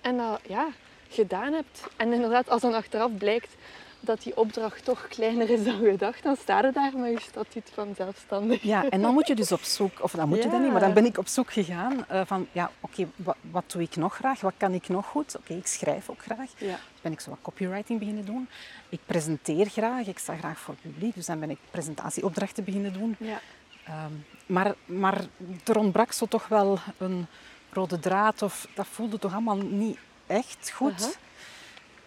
[0.00, 0.66] en dat ja,
[1.08, 1.82] gedaan hebt.
[1.96, 3.54] En inderdaad, als dan achteraf blijkt
[4.00, 7.70] dat die opdracht toch kleiner is dan gedacht, dan sta je daar met je statuut
[7.74, 8.62] van zelfstandig.
[8.62, 10.80] Ja, en dan moet je dus op zoek, of dan moet je dat niet, maar
[10.80, 14.14] dan ben ik op zoek gegaan eh, van, ja, oké, wat, wat doe ik nog
[14.14, 14.40] graag?
[14.40, 15.36] Wat kan ik nog goed?
[15.36, 16.50] Oké, ik schrijf ook graag.
[16.58, 16.66] Ja.
[16.66, 18.48] Dus ben ik zo wat copywriting beginnen doen.
[18.88, 22.92] Ik presenteer graag, ik sta graag voor het publiek, dus dan ben ik presentatieopdrachten beginnen
[22.92, 23.16] doen.
[23.18, 23.40] Ja.
[23.84, 24.12] Ehm,
[24.46, 25.20] maar, maar
[25.64, 27.26] er ontbrak zo toch wel een
[27.72, 31.18] rode draad, of dat voelde toch allemaal niet echt goed.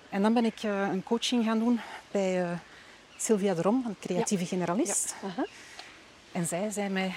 [0.10, 1.80] En dan ben ik eh, een coaching gaan doen
[2.12, 2.50] bij eh,
[3.18, 4.50] Sylvia de Rom, een creatieve Ja.
[4.50, 5.16] generalist.
[6.32, 7.08] En zij zei mij,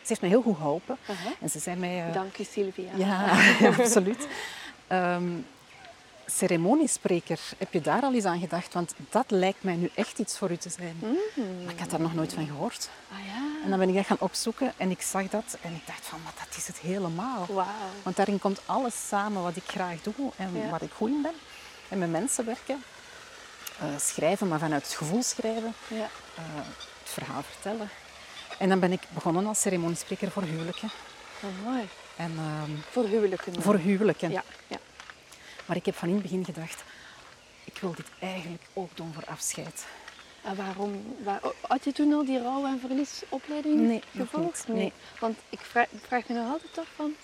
[0.00, 0.96] ze heeft mij heel goed geholpen.
[1.40, 2.90] En ze zei mij, eh, Dank je, Sylvia.
[3.06, 3.38] ja,
[3.78, 4.26] absoluut.
[4.86, 5.28] Ehm,
[6.26, 8.72] ceremoniespreker, heb je daar al eens aan gedacht?
[8.72, 10.96] Want dat lijkt mij nu echt iets voor u te zijn.
[11.02, 11.16] Mm.
[11.64, 12.90] Maar ik had daar nog nooit van gehoord.
[13.12, 13.62] Ah ja.
[13.64, 16.20] En dan ben ik dat gaan opzoeken en ik zag dat en ik dacht van,
[16.24, 17.46] maar dat is het helemaal.
[17.48, 17.66] Wauw.
[18.02, 20.68] Want daarin komt alles samen wat ik graag doe en Ja.
[20.68, 21.34] waar ik goed in ben.
[21.88, 22.82] En met mensen werken.
[23.78, 25.74] Eh, schrijven, maar vanuit het gevoel schrijven.
[25.88, 26.08] Ja.
[26.34, 26.42] eh,
[27.02, 27.88] het verhaal vertellen.
[28.58, 30.90] En dan ben ik begonnen als ceremoniespreker voor huwelijken.
[31.40, 31.88] Oh, mooi.
[32.16, 33.52] En, ehm, Voor huwelijken.
[33.52, 33.62] dan.
[33.62, 34.30] voor huwelijken.
[34.30, 34.42] Ja.
[34.66, 34.76] ja.
[35.66, 36.82] Maar ik heb van in het begin gedacht,
[37.64, 39.86] ik wil dit eigenlijk ook doen voor afscheid.
[40.42, 41.16] En waarom?
[41.22, 44.68] Waar, had je toen al die rouw- en verliesopleiding Nee, nog gevolgd?
[44.68, 44.76] niet.
[44.76, 44.92] Nee.
[45.20, 47.14] Want ik vraag, ik vraag me nog altijd af van...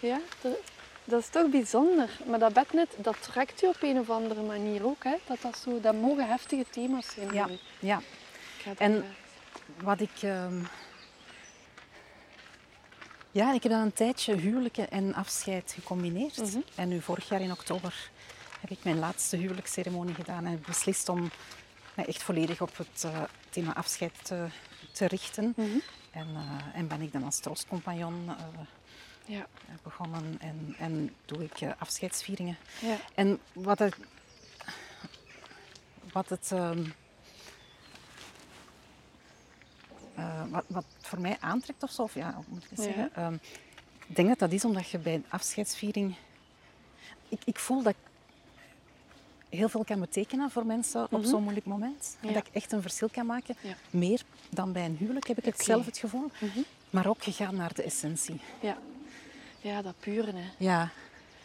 [0.00, 0.52] Ja, dat,
[1.08, 2.10] dat is toch bijzonder.
[2.26, 5.04] Maar dat bednet, dat trekt je op een of andere manier ook.
[5.04, 5.14] Hè?
[5.26, 7.32] Dat, dat, zo, dat mogen heftige thema's zijn.
[7.34, 7.58] Ja, u.
[7.78, 8.00] ja.
[8.78, 9.04] En-
[9.82, 10.10] Wat ik...
[10.22, 10.60] ehm,
[13.30, 16.36] Ja, ik heb dan een tijdje huwelijken en afscheid gecombineerd.
[16.36, 16.58] Mhm.
[16.74, 18.10] En nu vorig jaar in oktober
[18.60, 21.30] heb ik mijn laatste huwelijksceremonie gedaan en heb beslist om
[21.94, 24.46] mij echt volledig op het eh, thema afscheid te,
[24.92, 25.52] te richten.
[25.56, 25.68] Mhm.
[26.10, 28.34] En, eh, en ben ik dan als troostcompagnon eh,
[29.28, 29.46] Ja,
[29.82, 32.56] begonnen en, en doe ik eh, afscheidsvieringen.
[32.80, 32.96] ja.
[33.14, 33.96] En wat het,
[36.12, 36.84] wat het ehm,
[40.14, 42.82] eh, wat, wat voor mij aantrekt of zo, of ja, moet ik Ja.
[42.82, 43.14] zeggen?
[43.14, 43.34] Ehm,
[44.06, 46.14] ik denk dat dat is omdat je bij een afscheidsviering...
[47.28, 47.98] Ik, ik voel dat ik
[49.58, 51.24] heel veel kan betekenen voor mensen op Mhm.
[51.28, 52.16] zo'n moeilijk moment.
[52.20, 53.56] En dat ik echt een verschil kan maken.
[53.60, 53.74] Ja.
[53.90, 56.30] Meer dan bij een huwelijk heb ik het zelf het gevoel.
[56.40, 56.58] Mhm.
[56.90, 58.40] Maar ook gegaan naar de essentie.
[58.60, 58.78] ja.
[59.60, 60.32] Ja dat pure.
[60.34, 60.48] Hè.
[60.56, 60.82] Ja,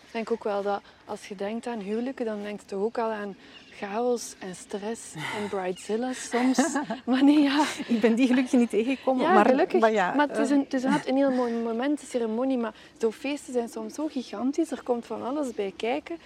[0.05, 2.97] Ik denk ook wel dat als je denkt aan huwelijken, dan denk je toch ook
[2.97, 3.35] al aan
[3.71, 6.57] chaos en stress en bridezilla soms.
[7.05, 7.65] maar nee, ja.
[7.87, 9.25] ik ben die gelukkig niet tegengekomen.
[9.25, 9.79] Ja, maar, gelukkig.
[9.79, 12.57] Maar, ja, het is, eh, een, het is een heel mooi moment, de ceremonie.
[12.57, 14.71] Maar zo'n feesten zijn soms zo gigantisch.
[14.71, 16.17] Er komt van alles bij kijken.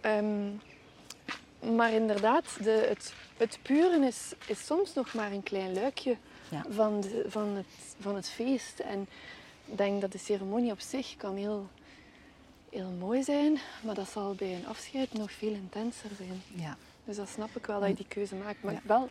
[0.00, 0.50] Ehm,
[1.76, 6.16] maar inderdaad, de, het, het puren is, is soms nog maar een klein luikje
[6.48, 6.64] Ja.
[6.68, 8.78] van, de, van, het, van het feest.
[8.78, 9.08] En
[9.64, 11.68] ik denk dat de ceremonie op zich kan heel,
[12.70, 13.58] heel mooi zijn.
[13.84, 16.42] Maar dat zal bij een afscheid nog veel intenser zijn.
[16.54, 16.76] ja.
[17.04, 18.62] Dus dat snap ik wel dat je die keuze maakt.
[18.62, 18.80] Maar Ja.
[18.84, 19.08] wel,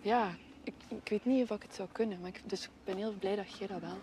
[0.00, 2.20] ja, ik, ik weet niet of ik het zou kunnen.
[2.20, 3.98] Maar ik, dus ik ben heel blij dat jij dat wel,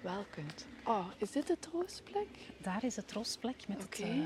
[0.00, 0.66] wel kunt.
[0.84, 2.28] Oh, is dit de troostplek?
[2.58, 4.02] Daar is het troostplek met Oké.
[4.02, 4.24] het, eh,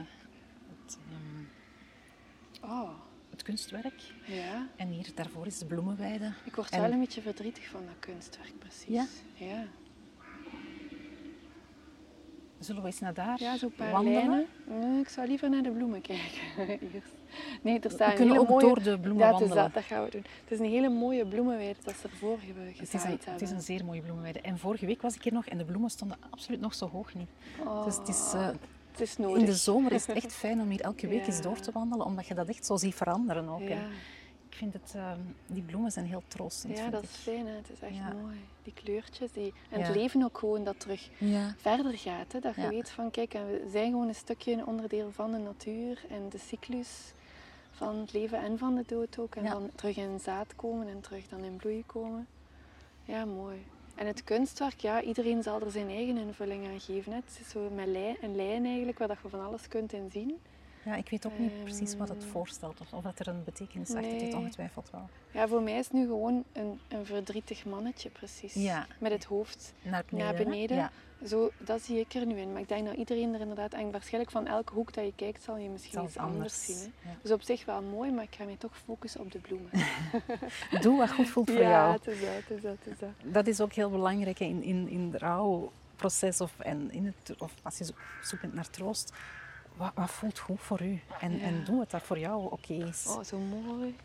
[0.85, 2.91] het, ehm, Oh,
[3.31, 4.03] het kunstwerk.
[4.27, 4.69] ja.
[4.77, 6.33] En hier daarvoor is de bloemenweide.
[6.45, 8.87] Ik word En- wel een beetje verdrietig van dat kunstwerk, precies.
[8.87, 9.07] Ja?
[9.35, 9.65] Ja,
[12.65, 14.47] Zullen we eens naar daar ja zo'n paar wandelen?
[14.67, 16.69] Nee, ik zou liever naar de bloemen kijken.
[16.95, 17.13] Eerst.
[17.63, 18.65] Nee, er staat We kunnen ook mooie...
[18.65, 19.65] door de bloemen ja, het is wandelen.
[19.65, 20.25] dat, dat gaan we doen.
[20.43, 23.43] Het is een hele mooie bloemenweide dat ze ervoor hebben Het is, gezaaid een, het
[23.43, 24.41] is een zeer mooie bloemenweide.
[24.41, 27.15] En vorige week was ik hier nog en de bloemen stonden absoluut nog zo hoog
[27.15, 27.29] niet.
[27.65, 28.47] Oh, Dus het is, eh,
[28.91, 29.39] het is nodig.
[29.39, 32.07] in de zomer is het echt fijn om hier elke week eens door te wandelen,
[32.07, 33.69] omdat je dat echt zo ziet veranderen ook.
[33.69, 33.79] Ja.
[34.55, 36.77] Ik vind het, ehm, die bloemen zijn heel troostend.
[36.79, 37.09] Ja, dat ik.
[37.09, 37.47] is fijn.
[37.47, 37.53] Hè?
[37.55, 38.13] Het is echt Ja.
[38.23, 38.37] mooi.
[38.63, 39.33] Die kleurtjes.
[39.33, 39.53] Die...
[39.71, 39.85] En Ja.
[39.87, 41.55] het leven ook gewoon dat terug Ja.
[41.59, 42.33] verder gaat.
[42.33, 42.41] Hè?
[42.41, 45.39] Dat je weet van, kijk, en we zijn gewoon een stukje een onderdeel van de
[45.39, 47.13] natuur en de cyclus
[47.71, 49.35] van het leven en van de dood ook.
[49.35, 52.27] En dan terug in zaad komen en terug dan in bloei komen.
[53.05, 53.65] Ja, mooi.
[53.95, 57.13] En het kunstwerk, ja, iedereen zal er zijn eigen invulling aan geven.
[57.13, 57.19] Hè?
[57.19, 60.11] Het is zo met lijn, een lijn eigenlijk, waar dat je van alles kunt in
[60.13, 60.39] zien.
[60.85, 63.45] Ja, ik weet ook niet precies wat het Ehm, voorstelt of, of dat er een
[63.45, 65.09] betekenis achter zit, ongetwijfeld wel.
[65.31, 68.55] Ja, voor mij is het nu gewoon een, een verdrietig mannetje, precies.
[68.55, 68.87] Ja.
[68.99, 70.27] Met het hoofd Naar beneden.
[70.29, 70.45] naar hè?
[70.45, 70.77] beneden.
[70.77, 70.91] Ja.
[71.27, 72.53] zo, dat zie ik er nu in.
[72.53, 75.43] Maar ik denk dat iedereen er inderdaad, en waarschijnlijk van elke hoek dat je kijkt,
[75.43, 76.93] zal je misschien Zal iets anders anders, zien.
[77.01, 77.11] Hè?
[77.11, 77.17] ja.
[77.23, 79.71] Dus op zich wel mooi, maar ik ga mij toch focussen op de bloemen.
[80.81, 81.93] Doe wat goed voelt voor ja, jou.
[81.93, 83.33] het is dat, het is dat, het is dat.
[83.33, 87.53] Dat is ook heel belangrijk in, in, in het rouwproces of, en in het, of
[87.63, 87.93] als je zo-
[88.23, 89.13] zoekt naar troost.
[89.77, 91.01] Wat, wat voelt goed voor u?
[91.21, 91.45] En, Ja.
[91.45, 93.07] en doe het dat voor jou oké is.
[93.09, 93.97] Oh, zo mooi.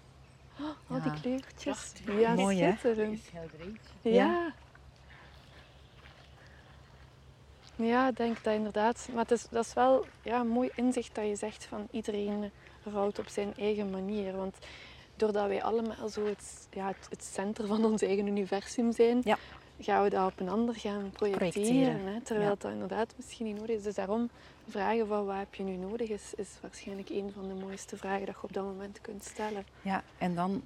[0.59, 1.17] Oh, al die Ja.
[1.21, 1.63] kleurtjes.
[1.63, 2.19] Prachtig.
[2.19, 3.21] Ja, Mooi, schitterend.
[4.01, 4.11] Ja.
[4.11, 4.53] Ja.
[7.75, 9.07] Ja, ik denk dat inderdaad.
[9.13, 12.51] Maar het is, dat is wel ja, een mooi inzicht dat je zegt van iedereen
[12.83, 14.35] rouwt op zijn eigen manier.
[14.35, 14.57] Want
[15.15, 19.37] doordat wij allemaal zo het, ja, het, het centrum van ons eigen universum zijn, Ja.
[19.79, 21.51] gaan we dat op een ander gaan projecteren.
[21.51, 22.55] Projecteren, Hè, terwijl ja.
[22.59, 23.83] dat inderdaad misschien niet nodig is.
[23.83, 24.29] Dus daarom
[24.69, 28.25] vragen van wat heb je nu nodig is, is waarschijnlijk een van de mooiste vragen
[28.25, 29.65] dat je op dat moment kunt stellen.
[29.81, 30.63] Ja, en dan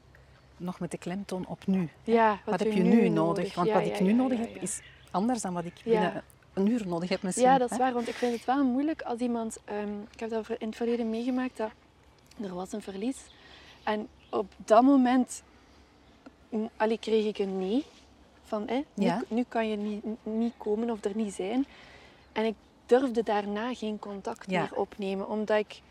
[0.58, 1.89] nog met de klemtoon op nu.
[2.04, 3.56] Ja, Wat, heb je nu nodig?
[3.56, 6.24] Want Ja, wat ja, ik nu ja, nodig heb is anders dan wat ik binnen
[6.54, 7.46] een uur nodig heb misschien.
[7.46, 7.84] Ja, dat is hè?
[7.84, 9.58] waar, want ik vind het wel moeilijk als iemand...
[9.66, 11.72] ehm, ik heb dat in het verleden meegemaakt, dat
[12.42, 13.18] er was een verlies.
[13.84, 15.44] En op dat moment
[16.50, 17.86] mm, allee, kreeg ik een nee.
[18.44, 21.66] Van, hè, nu, nu kan je niet, niet komen of er niet zijn.
[22.32, 24.60] En ik durfde daarna geen contact Ja.
[24.62, 25.82] meer opnemen, omdat ik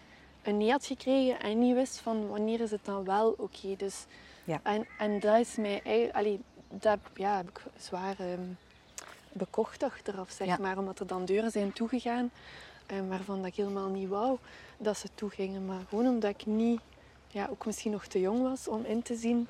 [0.42, 3.76] een nee had gekregen en niet wist van wanneer is het dan wel oké.
[3.76, 4.04] Dus,
[4.44, 4.60] Ja.
[4.62, 6.16] en, en dat is mij eigenlijk...
[6.16, 8.40] Allee, dat ja, heb ik zwaar ehm,
[9.32, 10.56] bekocht achteraf, zeg Ja.
[10.60, 10.78] maar.
[10.78, 12.30] Omdat er dan deuren zijn toegegaan
[12.86, 14.38] eh, waarvan dat ik helemaal niet wou
[14.78, 15.66] dat ze toegingen.
[15.66, 16.80] Maar gewoon omdat ik niet,
[17.28, 19.48] ja, ook misschien nog te jong was om in te zien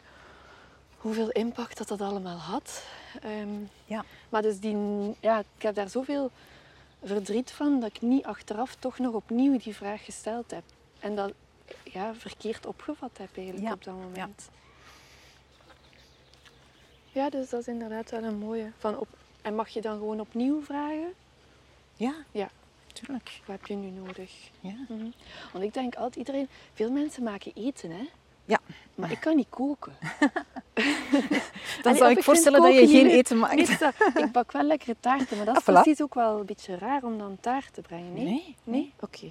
[0.97, 2.85] hoeveel impact dat dat allemaal had.
[3.23, 3.49] Ehm,
[3.85, 4.05] Ja.
[4.29, 4.77] Maar dus die,
[5.21, 6.31] ja, ik heb daar zoveel
[7.05, 10.63] verdriet van dat ik niet achteraf toch nog opnieuw die vraag gesteld heb.
[11.01, 11.33] En dat
[11.85, 13.73] ja, verkeerd opgevat heb eigenlijk Ja.
[13.73, 14.49] op dat moment.
[17.13, 18.73] Ja, dus dat is inderdaad wel een mooie.
[18.79, 19.09] Van op,
[19.43, 21.13] en mag je dan gewoon opnieuw vragen?
[21.97, 22.51] Ja, Ja.
[22.93, 23.41] tuurlijk.
[23.47, 24.33] Wat heb je nu nodig?
[24.61, 24.75] Ja.
[24.89, 25.07] Mhm.
[25.53, 28.09] Want ik denk altijd, iedereen, veel mensen maken eten, hè?
[28.53, 28.75] Ja.
[28.95, 29.93] Maar ik kan niet koken.
[30.75, 30.85] Dan
[31.83, 33.59] Allee, zou ik voorstellen dat je geen eten maakt.
[33.59, 33.71] Is
[34.15, 35.83] ik bak wel lekkere taarten, maar dat is Ah, voilà.
[35.83, 38.25] precies ook wel een beetje raar om dan taart te brengen, nee?
[38.25, 38.93] Nee, Nee?
[39.01, 39.27] Oké.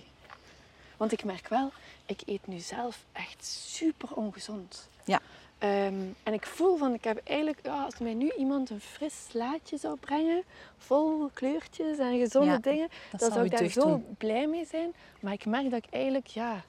[0.97, 1.71] Want ik merk wel,
[2.05, 4.89] ik eet nu zelf echt super ongezond.
[5.05, 5.19] Ja.
[5.57, 9.25] Ehm, en ik voel van, ik heb eigenlijk, ja, als mij nu iemand een fris
[9.29, 10.43] slaatje zou brengen,
[10.77, 14.15] vol kleurtjes en gezonde Ja, dingen, dan zou ik daar zo doen.
[14.17, 14.93] blij mee zijn.
[15.19, 16.63] Maar ik merk dat ik eigenlijk, ja,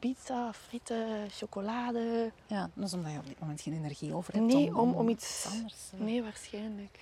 [0.00, 4.44] pizza, frieten, chocolade, Ja, dat is omdat je op dit moment geen energie over hebt.
[4.46, 5.46] Nee, om, om iets...
[5.50, 5.92] anders.
[5.92, 6.98] eh, Nee, waarschijnlijk.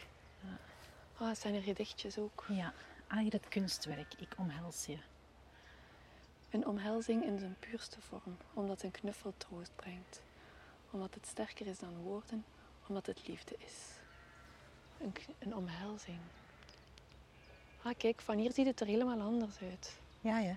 [1.19, 2.45] Ah, het zijn er gedichtjes ook.
[2.49, 2.73] Ja,
[3.07, 4.15] ah, hier het kunstwerk.
[4.19, 4.97] Ik omhels je.
[6.51, 10.21] Een omhelzing in zijn puurste vorm, omdat een knuffel troost brengt.
[10.91, 12.45] Omdat het sterker is dan woorden,
[12.87, 13.75] omdat het liefde is.
[15.01, 16.19] Een, een omhelzing.
[17.83, 19.97] Ah, kijk, van hier ziet het er helemaal anders uit.
[20.21, 20.57] Ja, ja.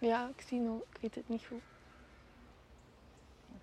[0.00, 1.60] Ja, ik zie nog, ik weet het niet goed.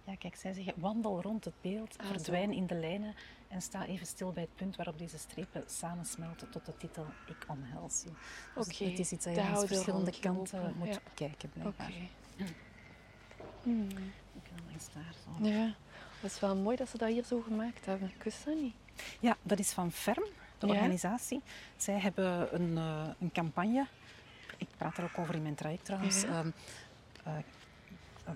[0.03, 2.11] Ja, kijk, zij zeggen wandel rond het beeld, Ah, zo.
[2.11, 3.15] verdwijn in de lijnen
[3.47, 7.45] en sta even stil bij het punt waarop deze strepen samensmelten tot de titel Ik
[7.47, 8.09] omhels je.
[8.55, 10.99] Dus Oké, het is iets dat je we verschillende kanten moet ja.
[11.03, 11.59] bekijken, Oké.
[11.59, 11.91] blijkbaar.
[13.63, 13.87] Hmm.
[14.33, 15.45] Ik kan langs daar zo.
[15.47, 15.73] Ja,
[16.21, 18.11] dat is wel mooi dat ze dat hier zo gemaakt hebben.
[18.15, 18.73] Ik wist dat niet.
[19.19, 20.23] Ja, dat is van Ferm,
[20.57, 20.73] de Ja.
[20.73, 21.41] organisatie.
[21.77, 23.87] Zij hebben een, eh, een campagne.
[24.57, 26.21] Ik praat er ook over in mijn traject trouwens.
[26.21, 26.43] Ja.
[27.23, 27.31] Eh,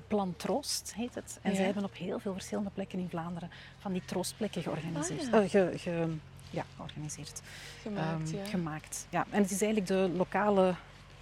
[0.08, 1.40] Plan Troost heet het.
[1.42, 1.56] En Ja.
[1.56, 5.34] zij hebben op heel veel verschillende plekken in Vlaanderen van die troostplekken georganiseerd.
[5.34, 5.66] Ah, ja.
[5.66, 6.14] Eh, ge- ge-
[6.50, 7.42] ja, georganiseerd.
[7.82, 8.46] Gemaakt, Ehm, ja.
[8.46, 9.08] gemaakt.
[9.10, 10.76] Ja, en het is eigenlijk de lokale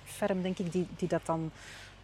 [0.05, 1.51] ferm, denk ik, die, die dat dan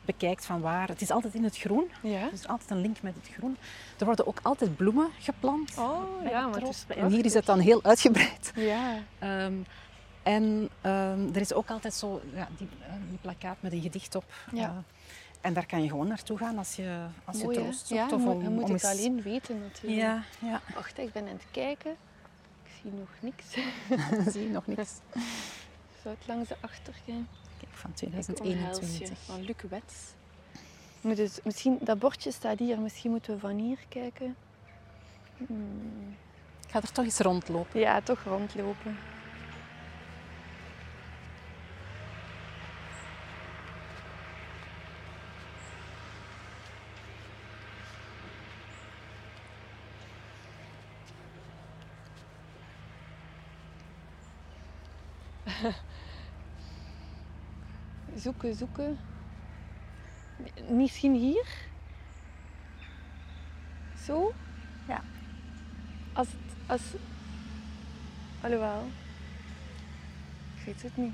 [0.05, 0.87] bekijkt van waar.
[0.87, 1.89] Het is altijd in het groen.
[2.01, 2.21] ja?
[2.21, 3.57] Er is altijd een link met het groen.
[3.99, 5.77] Er worden ook altijd bloemen geplant.
[5.77, 6.61] Oh, ja, maar.
[6.87, 8.51] En hier is het dan heel uitgebreid.
[8.55, 8.97] Ja.
[9.19, 9.53] Ehm,
[10.25, 14.15] en ehm, er is ook altijd zo ja, die, eh, die plakkaat met een gedicht
[14.15, 14.23] op.
[14.51, 14.63] Ja.
[14.69, 14.71] Eh,
[15.41, 18.09] en daar kan je gewoon naartoe gaan als je, als Mooi, je troost Ja, zoekt.
[18.21, 20.01] je of om, je moet om het eens- alleen weten natuurlijk.
[20.01, 20.61] Ja, ja.
[20.73, 21.91] Wacht, ik ben aan het kijken.
[22.63, 23.45] Ik zie nog niks.
[24.33, 24.89] zie je nog niks.
[26.03, 27.27] Zou het langs de achter gaan?
[27.59, 28.33] Kijk, van Ik omhels je.
[28.33, 29.17] 2021.
[29.25, 29.95] Van Luc Wets.
[31.01, 32.79] Dus, misschien, dat bordje staat hier.
[32.79, 34.35] Misschien moeten we van hier kijken.
[35.37, 36.15] Hmm.
[36.65, 37.79] Ik ga er toch eens rondlopen.
[37.79, 38.97] Ja, toch rondlopen.
[58.53, 58.97] Zoeken,
[60.45, 60.75] zoeken.
[60.77, 61.45] Misschien hier?
[64.05, 64.33] Zo?
[64.87, 65.01] Ja.
[66.13, 66.81] Als het, als,
[68.41, 68.83] alhoewel.
[70.57, 71.13] Ik weet het niet.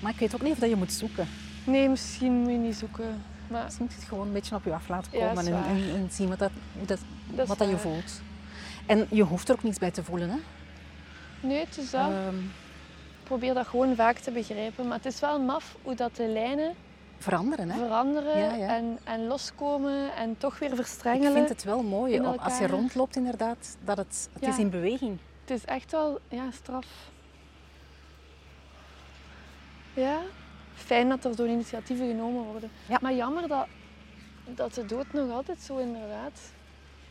[0.00, 1.28] Maar ik weet ook niet of dat je moet zoeken.
[1.64, 3.22] Nee, misschien moet je niet zoeken.
[3.48, 5.94] Maar Misschien moet je het gewoon een beetje op je af laten komen en, en,
[5.94, 6.50] en zien wat, dat,
[6.84, 7.00] dat,
[7.46, 8.20] wat dat je voelt.
[8.86, 10.30] En je hoeft er ook niets bij te voelen.
[10.30, 10.36] Hè?
[11.40, 12.10] nee, het is dat.
[12.10, 12.36] Ehm,
[13.26, 14.86] probeer dat gewoon vaak te begrijpen.
[14.86, 16.74] Maar het is wel maf hoe dat de lijnen
[17.18, 17.70] veranderen.
[17.70, 17.78] Hè?
[17.78, 18.68] veranderen Ja, ja.
[18.76, 21.32] En, en loskomen en toch weer Ik verstrengelen.
[21.32, 24.48] vind het wel mooi als je rondloopt inderdaad, dat het, het Ja.
[24.48, 25.18] is in beweging.
[25.40, 26.86] Het is echt wel ja, straf.
[29.94, 30.18] Ja,
[30.74, 32.70] fijn dat er zo'n initiatieven genomen worden.
[33.00, 33.66] Maar jammer dat,
[34.44, 36.40] dat de dood nog altijd zo inderdaad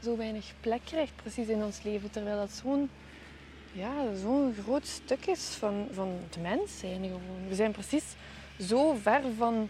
[0.02, 2.12] zo weinig plek krijgt precies in ons leven.
[2.12, 2.90] Terwijl dat zo'n
[3.76, 7.48] ja, zo'n groot stuk is van, van de mens zijn gewoon.
[7.48, 8.16] We zijn precies
[8.60, 9.70] zo ver van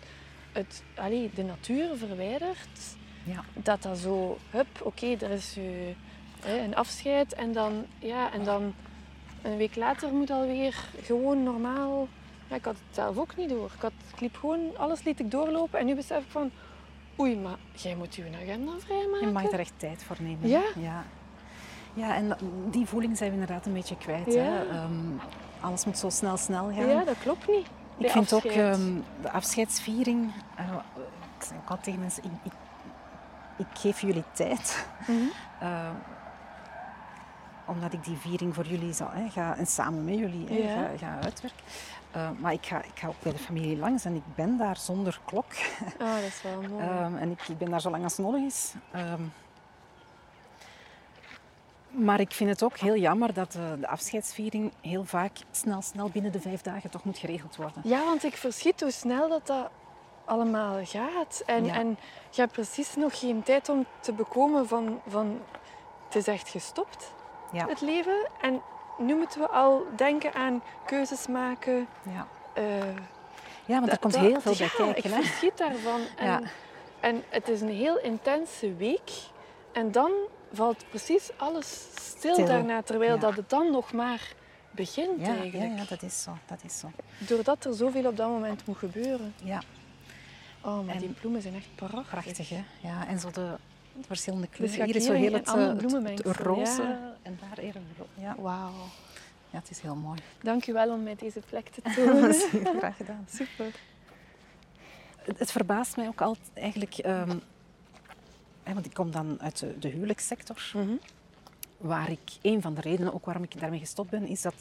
[0.51, 3.43] het, allee, de natuur verwijderd Ja.
[3.53, 5.57] dat dat zo, hup, oké, er is
[6.39, 8.73] hè, een afscheid en dan, ja, en dan
[9.41, 12.07] een week later moet alweer gewoon normaal.
[12.49, 13.71] Ja, ik had het zelf ook niet door.
[13.75, 16.51] Ik, had, ik liep gewoon, alles liet ik doorlopen en nu besef ik van,
[17.19, 19.27] oei, maar jij moet je agenda vrijmaken.
[19.27, 20.49] Je mag er echt tijd voor nemen.
[20.49, 20.61] Ja.
[20.79, 21.05] Ja,
[21.95, 22.37] ja en
[22.71, 24.33] die voeling zijn we inderdaad een beetje kwijt.
[24.33, 24.41] Ja.
[24.43, 24.67] Hè?
[24.69, 24.91] Ehm,
[25.59, 26.87] alles moet zo snel, snel gaan.
[26.87, 27.67] Ja, dat klopt niet.
[27.97, 30.31] ik vind ook ehm, de afscheidsviering...
[30.55, 30.65] eh,
[31.37, 32.51] ik zeg ook altijd tegen mensen, ik, ik,
[33.57, 34.87] ik geef jullie tijd.
[35.07, 35.17] Mhm.
[35.59, 35.89] Eh,
[37.67, 40.73] omdat ik die viering voor jullie zal, hè, ga, en samen met jullie hè, Ja.
[40.73, 41.63] ga, ga uitwerken.
[42.39, 45.19] Maar ik ga, ik ga ook bij de familie langs en ik ben daar zonder
[45.25, 45.45] klok.
[45.99, 46.83] Ah, dat is wel mooi.
[46.83, 48.73] Ehm, en ik, ik ben daar zo lang als nodig is.
[48.91, 49.21] Ehm,
[51.97, 56.09] maar ik vind het ook heel jammer dat eh, de afscheidsviering heel vaak snel, snel
[56.09, 57.81] binnen de vijf dagen toch moet geregeld worden.
[57.83, 59.69] Ja, want ik verschiet hoe snel dat, dat
[60.25, 61.43] allemaal gaat.
[61.45, 61.73] En, Ja.
[61.73, 61.97] en
[62.29, 65.39] je hebt precies nog geen tijd om te bekomen van, van
[66.05, 67.13] het is echt gestopt,
[67.51, 67.67] Ja.
[67.67, 68.27] het leven.
[68.41, 68.61] En
[68.97, 71.87] nu moeten we al denken aan keuzes maken.
[72.13, 72.79] Ja, eh,
[73.65, 74.97] ja want er komt heel veel bij kijken.
[74.97, 75.21] ik Hè?
[75.21, 75.99] verschiet daarvan.
[76.17, 76.41] En, Ja.
[76.99, 79.11] en het is een heel intense week.
[79.71, 80.11] En dan
[80.55, 83.19] valt precies alles stil, Stil, daarna, terwijl ja.
[83.19, 84.33] dat het dan nog maar
[84.71, 85.77] begint Ja, ja, eigenlijk.
[85.77, 86.37] ja, dat is zo.
[86.45, 86.91] Dat is zo.
[87.17, 89.33] Doordat er zoveel op dat moment moet gebeuren.
[89.43, 89.61] Ja,
[90.61, 92.09] Oh, maar En- die bloemen zijn echt prachtig.
[92.09, 92.63] prachtig hè.
[92.81, 93.55] Ja, en zo de
[94.07, 94.85] verschillende De kleuren.
[94.85, 97.15] Hier is zo heel het, eh, het, roze ja.
[97.21, 97.81] en daar eerder
[98.13, 98.35] Ja.
[98.37, 98.71] Wauw.
[99.49, 100.19] ja, het is heel mooi.
[100.41, 102.33] Dank u wel om mij deze plek te tonen.
[102.77, 103.25] Graag gedaan.
[103.37, 103.65] Super.
[105.17, 107.37] Het, het verbaast mij ook altijd eigenlijk, ehm,
[108.73, 110.73] want ik kom dan uit de, de huwelijkssector,
[111.77, 114.55] waar ik, een van de redenen ook waarom ik daarmee gestopt ben, is dat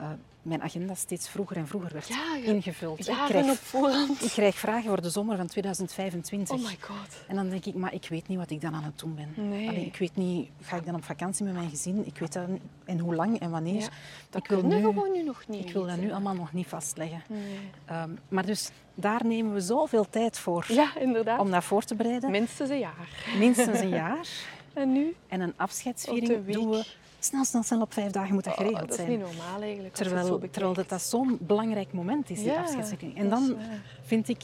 [0.00, 0.08] eh,
[0.42, 2.52] mijn agenda steeds vroeger en vroeger werd Ja, ja.
[2.52, 2.98] ingevuld.
[3.08, 4.24] Ik krijg, op voorhand.
[4.24, 6.56] ik krijg vragen voor de zomer van 2025.
[6.56, 6.96] Oh my god.
[7.28, 9.48] En dan denk ik, maar ik weet niet wat ik dan aan het doen ben.
[9.48, 9.68] Nee.
[9.68, 12.06] Allee, ik weet niet, ga ik dan op vakantie met mijn gezin?
[12.06, 12.44] Ik weet dat.
[12.84, 13.88] En hoe lang en wanneer?
[14.30, 16.66] Dat ik wil nu, gewoon nu nog niet ik wil dat nu allemaal nog niet
[16.66, 17.22] vastleggen.
[17.28, 17.58] Nee.
[17.84, 21.40] Ehm, maar dus daar nemen we zoveel tijd voor Ja, inderdaad.
[21.40, 22.30] om dat voor te bereiden.
[22.30, 23.08] Minstens een jaar.
[23.38, 24.26] Minstens een jaar.
[24.72, 25.14] En nu?
[25.28, 26.84] En een afscheidsviering doen we
[27.24, 29.08] snel, snel, snel op vijf dagen moet dat Oh, geregeld dat is zijn.
[29.08, 29.94] niet normaal eigenlijk.
[29.94, 30.52] Terwijl, bekijkt.
[30.52, 32.66] terwijl dat, dat zo'n belangrijk moment is, die Ja.
[33.14, 33.56] En dat dan
[34.02, 34.42] vind ik,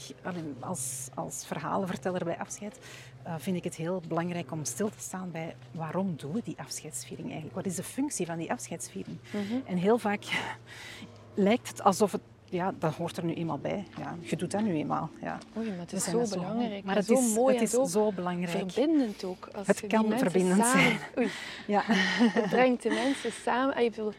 [0.60, 2.78] als, als verhalenverteller bij afscheid,
[3.22, 6.56] eh, vind ik het heel belangrijk om stil te staan bij waarom doen we die
[6.58, 7.54] afscheidsviering eigenlijk?
[7.56, 9.18] Wat is de functie van die afscheidsviering?
[9.30, 9.42] Mhm.
[9.66, 10.24] En heel vaak
[11.34, 13.84] lijkt het alsof het, ja, dat hoort er nu eenmaal bij.
[13.98, 15.10] Ja, je doet dat nu eenmaal.
[15.22, 15.38] Ja.
[15.56, 16.84] Oei, maar het is zo belangrijk.
[16.84, 18.70] Maar het zo is, mooi het is en zo, belangrijk.
[18.70, 19.48] verbindend ook.
[19.54, 20.80] Als Het kan verbindend samen...
[20.82, 20.98] zijn.
[21.18, 21.28] Oei,
[21.76, 21.82] Ja.
[21.84, 23.76] het brengt de mensen samen.
[23.84, 24.12] Ik bedoel,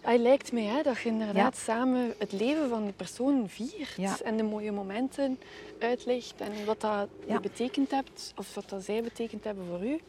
[0.00, 3.94] hij lijkt mij hè, dat je inderdaad samen het leven van die persoon viert.
[3.96, 4.16] Ja.
[4.24, 5.38] En de mooie momenten
[5.78, 6.34] uitlegt.
[6.40, 7.40] En wat dat Ja.
[7.40, 10.00] betekend hebt, of wat dat zij betekend hebben voor u.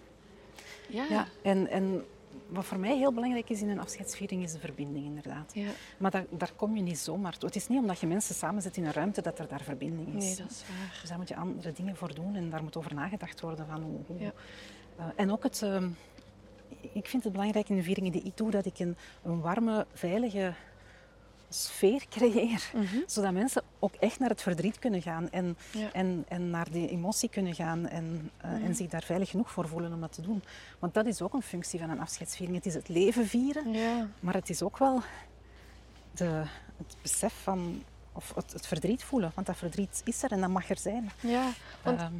[0.90, 1.04] Ja.
[1.10, 2.06] Ja, en, en
[2.48, 5.52] wat voor mij heel belangrijk is in een afscheidsviering is de verbinding inderdaad.
[5.54, 5.70] Ja.
[5.98, 7.48] Maar daar, daar kom je niet zomaar toe.
[7.48, 10.24] Het is niet omdat je mensen samenzet in een ruimte dat er daar verbinding is.
[10.24, 10.98] Nee, dat is waar.
[11.02, 13.82] Dus daar moet je andere dingen voor doen en daar moet over nagedacht worden van
[13.82, 14.00] hoe...
[14.08, 14.32] hoe- Ja.
[14.98, 15.62] Eh, en ook het...
[15.62, 15.90] ehm,
[16.94, 19.86] ik vind het belangrijk in de vieringen die ik doe dat ik een, een warme,
[19.94, 20.54] veilige
[21.50, 22.70] sfeer creëer.
[22.74, 22.98] Mhm.
[23.06, 25.92] Zodat mensen ook echt naar het verdriet kunnen gaan en, Ja.
[25.94, 28.64] en, en naar die emotie kunnen gaan en, eh, Mhm.
[28.64, 30.44] en zich daar veilig genoeg voor voelen om dat te doen.
[30.80, 32.58] Want dat is ook een functie van een afscheidsviering.
[32.58, 34.08] Het is het leven vieren, Ja.
[34.20, 35.02] maar het is ook wel
[36.12, 36.44] de,
[36.78, 39.32] het besef van, of het, het verdriet voelen.
[39.36, 41.12] Want dat verdriet is er en dat mag er zijn.
[41.22, 41.50] ja,
[41.84, 42.14] want Ehm,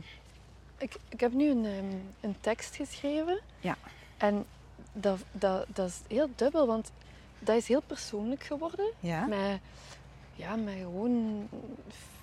[0.78, 1.86] ik, ik heb nu een, ehm,
[2.20, 3.40] een tekst geschreven.
[3.60, 3.76] Ja.
[4.18, 4.46] En
[4.94, 6.92] dat, dat, dat is heel dubbel, want
[7.40, 8.92] dat is heel persoonlijk geworden.
[9.00, 9.26] ja.
[9.26, 9.60] Met,
[10.36, 11.48] ja, met gewoon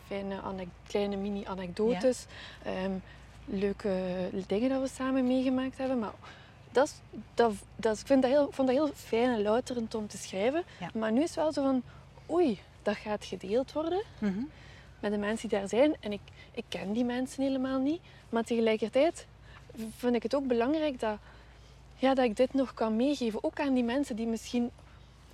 [0.06, 0.40] fijne
[0.86, 2.26] kleine mini-anekdotes.
[2.64, 2.92] ehm,
[3.44, 3.94] leuke
[4.46, 5.98] dingen dat we samen meegemaakt hebben.
[5.98, 6.12] Maar
[6.72, 6.94] dat,
[7.34, 10.62] dat, dat, ik vind dat heel, vond dat heel fijn en louterend om te schrijven.
[10.80, 10.90] Ja.
[10.94, 11.82] Maar nu is het wel zo van,
[12.30, 14.38] oei, dat gaat gedeeld worden Mhm.
[15.00, 15.96] met de mensen die daar zijn.
[16.00, 16.20] En ik,
[16.52, 18.00] ik ken die mensen helemaal niet.
[18.28, 19.26] Maar tegelijkertijd
[19.96, 21.18] vind ik het ook belangrijk dat,
[21.96, 23.44] ja, dat ik dit nog kan meegeven.
[23.44, 24.70] Ook aan die mensen die misschien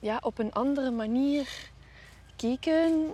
[0.01, 1.71] ja, op een andere manier
[2.37, 3.07] keken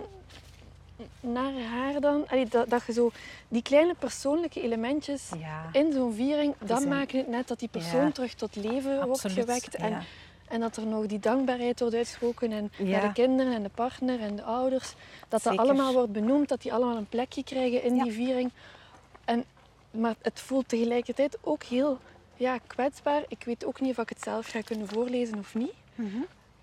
[1.19, 2.27] naar haar dan.
[2.27, 3.11] Allee, dat, dat je zo
[3.47, 7.67] die kleine persoonlijke elementjes Ja, in zo'n viering, dat zijn- maken het net dat die
[7.67, 8.11] persoon Ja.
[8.11, 9.75] terug tot leven wordt gewekt.
[9.75, 10.01] En, Ja.
[10.47, 12.51] en dat er nog die dankbaarheid wordt uitgesproken.
[12.51, 14.93] En naar de kinderen en de partner en de ouders.
[15.27, 18.51] Dat dat allemaal wordt benoemd, dat die allemaal een plekje krijgen in die viering.
[19.25, 19.43] En,
[19.91, 21.99] maar het voelt tegelijkertijd ook heel
[22.35, 23.23] ja, kwetsbaar.
[23.27, 25.73] Ik weet ook niet of ik het zelf ga kunnen voorlezen of niet.
[25.95, 26.17] Mhm.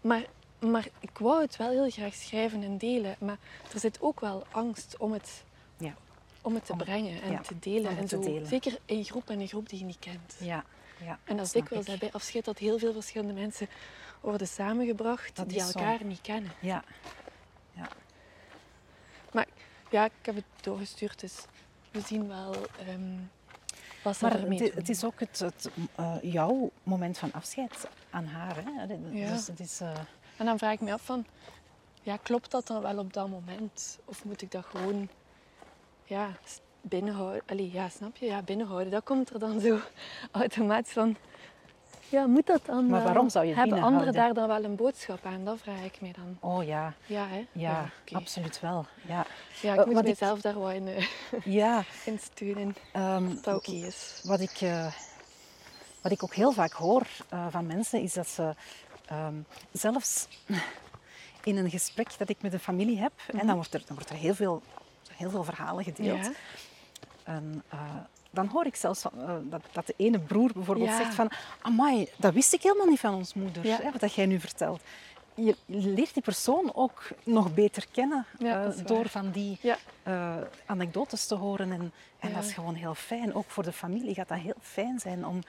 [0.04, 0.24] Maar,
[0.58, 3.16] maar ik wou het wel heel graag schrijven en delen.
[3.18, 3.38] Maar
[3.72, 5.44] er zit ook wel angst om het,
[5.76, 5.94] Ja.
[6.42, 7.96] om het te Om- brengen en ja, te delen.
[7.96, 8.20] En zo.
[8.20, 8.46] delen.
[8.46, 10.34] Zeker in groep en een groep die je niet kent.
[10.38, 10.64] ja,
[11.04, 11.18] ja.
[11.24, 13.68] En dat is dikwijls bij afscheid dat heel veel verschillende mensen
[14.20, 15.66] worden samengebracht Dat die zo.
[15.66, 16.52] elkaar niet kennen.
[16.60, 16.84] Ja,
[19.32, 19.46] Maar
[19.90, 21.44] ja, ik heb het doorgestuurd, dus
[21.90, 22.54] we zien wel
[22.88, 23.18] ehm
[24.20, 28.56] maar het, het is ook het, het, eh, jouw moment van afscheid aan haar.
[28.64, 28.96] Hè?
[29.10, 29.32] Ja.
[29.32, 29.92] Dus het is, eh,
[30.36, 31.26] En dan vraag ik me af van,
[32.02, 33.98] ja, klopt dat dan wel op dat moment?
[34.04, 35.08] Of moet ik dat gewoon
[36.04, 36.30] ja,
[36.80, 37.42] binnenhouden?
[37.46, 38.26] Allee, ja, snap je?
[38.26, 38.90] Ja, binnenhouden.
[38.90, 39.78] Dat komt er dan zo
[40.32, 41.16] automatisch van.
[42.14, 43.04] Ja, moet dat dan Maar wel?
[43.04, 45.44] waarom zou je Hebben anderen daar dan wel een boodschap aan?
[45.44, 46.36] Dat vraag ik me dan.
[46.40, 47.46] oh ja, Ja, hè?
[47.52, 48.86] ja, absoluut wel.
[49.06, 49.26] Ja,
[49.62, 51.06] Ja, ik Eh, moet wat ik- mezelf daar wel in, eh,
[51.60, 52.76] ja in steunen.
[52.92, 54.20] ehm, Dat oké is.
[54.24, 54.92] wat, ik, eh,
[56.00, 58.54] wat ik ook heel vaak hoor eh, van mensen is dat ze
[59.06, 59.34] ehm,
[59.72, 60.28] zelfs
[61.44, 64.10] in een gesprek dat ik met een familie heb, en dan wordt er, dan wordt
[64.10, 64.62] er heel, veel,
[65.16, 66.24] heel veel verhalen gedeeld.
[66.24, 66.32] Ja.
[67.24, 67.78] En, eh,
[68.34, 70.96] dan hoor ik zelfs van, eh, dat, dat de ene broer bijvoorbeeld Ja.
[70.96, 71.30] zegt van...
[71.60, 73.76] Amai, dat wist ik helemaal niet van ons moeder, Ja.
[73.82, 74.80] hè, wat dat jij nu vertelt.
[75.34, 79.58] Je leert die persoon ook nog beter kennen Ja, eh, door van die
[80.02, 81.72] eh, anekdotes te horen.
[81.72, 83.34] En, en dat is gewoon heel fijn.
[83.34, 85.40] Ook voor de familie gaat dat heel fijn zijn om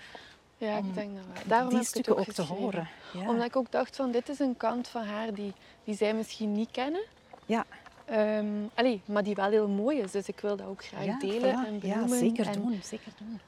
[0.58, 1.44] Ja, ik denk dat wel.
[1.46, 2.88] Daarom die heb ik het ook ook te horen.
[3.14, 3.30] Ja.
[3.30, 6.52] Omdat ik ook dacht van, dit is een kant van haar die, die zij misschien
[6.52, 7.04] niet kennen.
[7.46, 7.66] Ja.
[8.06, 10.12] Ehm, allee, maar die wel heel mooi is.
[10.12, 11.68] Dus ik wil dat ook graag Ja, delen voilà.
[11.68, 12.18] en Ja, benoemen.
[12.20, 12.80] zeker en, doen.
[12.84, 13.40] Zeker doen.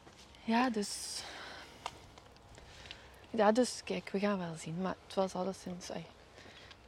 [0.43, 1.22] Ja, dus...
[3.30, 4.82] Ja, dus kijk, we gaan wel zien.
[4.82, 5.91] Maar het was alleszins...
[5.91, 6.05] ai,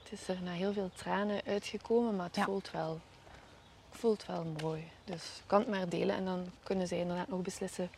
[0.04, 2.44] het is er na heel veel tranen uitgekomen, maar het Ja.
[2.44, 3.00] voelt wel...
[3.92, 4.84] voelt wel mooi.
[5.04, 7.90] Dus ik kan het maar delen en dan kunnen zij inderdaad nog beslissen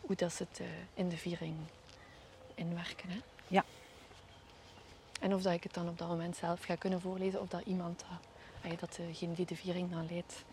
[0.00, 1.54] hoe dat ze het eh, in de viering
[2.54, 3.10] inwerken.
[3.10, 3.18] Hè?
[3.48, 3.64] Ja.
[5.20, 7.62] En of dat ik het dan op dat moment zelf ga kunnen voorlezen of dat
[7.64, 8.18] iemand dat,
[8.78, 10.44] dat degene die de viering dan leidt,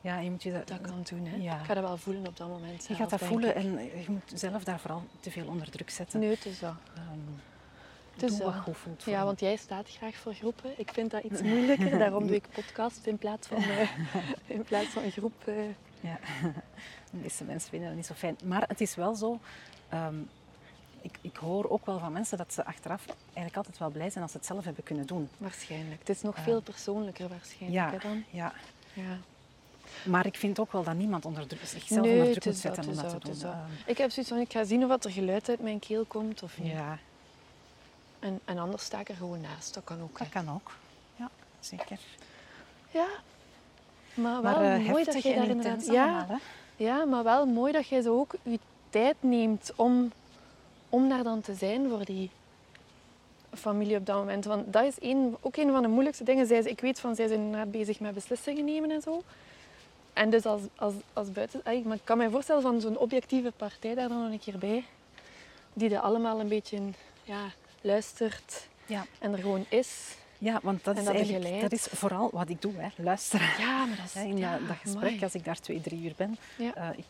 [0.00, 1.26] Ja, je moet je dat, dat kan doen.
[1.26, 1.36] Hè?
[1.36, 1.58] Ja.
[1.58, 2.86] Ik ga dat wel voelen op dat moment.
[2.88, 6.20] je gaat dat voelen en je moet zelf daar vooral te veel onder druk zetten.
[6.20, 6.74] Nee, het is dat.
[6.94, 7.08] Ehm,
[8.14, 10.70] Het is doe wat voelt Ja, want jij staat graag voor groepen.
[10.76, 11.98] Ik vind dat iets moeilijker.
[11.98, 13.90] Daarom doe ik podcast in plaats van, eh,
[14.56, 15.32] in plaats van een groep.
[15.46, 15.54] eh.
[16.00, 16.18] Ja.
[17.10, 18.36] De meeste mensen vinden dat niet zo fijn.
[18.44, 19.38] Maar het is wel zo...
[19.88, 20.14] ehm,
[21.02, 24.22] ik, ik hoor ook wel van mensen dat ze achteraf eigenlijk altijd wel blij zijn
[24.22, 25.28] als ze het zelf hebben kunnen doen.
[25.38, 25.98] Waarschijnlijk.
[26.00, 26.42] Het is nog Ja.
[26.42, 28.24] veel persoonlijker waarschijnlijk Ja, hè, dan.
[28.30, 28.52] ja.
[28.92, 29.18] Ja.
[30.04, 32.88] Maar ik vind ook wel dat niemand onder druk, zichzelf Nee, onder druk moet zetten
[32.88, 33.34] om dat te doen.
[33.34, 33.42] is
[33.86, 36.42] Ik heb zoiets van, ik ga zien of wat er geluid uit mijn keel komt
[36.42, 36.72] of niet.
[36.72, 36.98] ja,
[38.18, 39.74] En, en anders sta ik er gewoon naast.
[39.74, 40.18] Dat kan ook.
[40.18, 40.32] dat hè.
[40.32, 40.72] kan ook.
[41.16, 41.28] Ja,
[41.60, 41.98] zeker.
[42.90, 43.06] Ja.
[44.14, 45.86] Maar wel Maar eh, mooi dat je daar inderdaad...
[45.86, 46.36] Ja, allemaal, hè?
[46.84, 48.58] Ja, maar wel mooi dat jij zo ook je
[48.90, 50.12] tijd neemt om,
[50.90, 52.30] om daar dan te zijn voor die
[53.54, 54.44] familie op dat moment.
[54.44, 56.46] Want dat is een, ook een van de moeilijkste dingen.
[56.46, 59.22] Zij, ik weet van, zij zijn inderdaad bezig met beslissingen nemen en zo.
[60.12, 61.60] En dus als, als, als buiten...
[61.64, 64.84] Maar ik kan me voorstellen van zo'n objectieve partij daar dan nog een keer bij.
[65.72, 66.78] Die dat allemaal een beetje
[67.24, 67.44] ja,
[67.80, 69.06] luistert Ja.
[69.18, 70.14] en er gewoon is.
[70.38, 72.88] Ja, want dat is dat eigenlijk dat is vooral wat ik doe, hè.
[72.96, 73.48] luisteren.
[73.58, 74.12] Ja, maar dat is...
[74.20, 75.22] Ja, in ja, dat, dat gesprek, amai.
[75.22, 77.04] als ik daar twee, drie uur ben, eh, ik,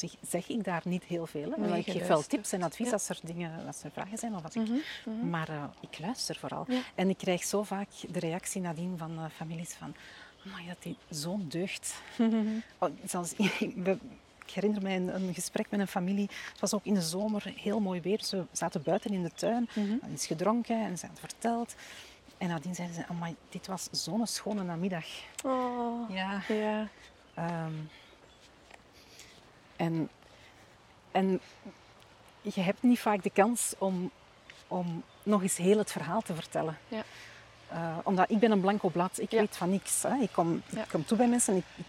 [0.00, 1.54] zich zeg ik daar niet heel veel.
[1.56, 2.92] Nee, ik geef wel tips en advies Ja.
[2.92, 4.34] als er, dingen, als er vragen zijn.
[4.36, 5.30] Of als ik, Mhm, mhm.
[5.30, 6.64] Maar eh, ik luister vooral.
[6.68, 6.80] Ja.
[6.94, 9.94] En ik krijg zo vaak de reactie nadien van eh, families van...
[10.42, 11.94] Maar dat die zo'n deugd.
[12.78, 13.34] Oh, zelfs,
[13.84, 13.98] we-
[14.46, 16.28] ik herinner mij een, een gesprek met een familie.
[16.50, 18.20] Het was ook in de zomer heel mooi weer.
[18.24, 19.68] Ze zaten buiten in de tuin.
[19.74, 21.74] Er is gedronken en ze hadden verteld.
[22.38, 25.04] En nadien zeiden ze, amai, dit was zo'n schone namiddag.
[25.44, 26.42] Oh, Ja.
[26.48, 26.88] ja.
[27.34, 27.72] Ehm,
[29.80, 30.08] en,
[31.10, 31.40] en
[32.42, 34.10] je hebt niet vaak de kans om,
[34.68, 36.78] om nog eens heel het verhaal te vertellen.
[36.88, 37.02] Ja.
[37.68, 39.38] Eh, omdat ik ben een blanco blad, ik Ja.
[39.38, 40.02] weet van niks.
[40.02, 40.14] Hè.
[40.16, 40.82] Ik, kom, Ja.
[40.82, 41.84] ik kom toe bij mensen, ik, ik,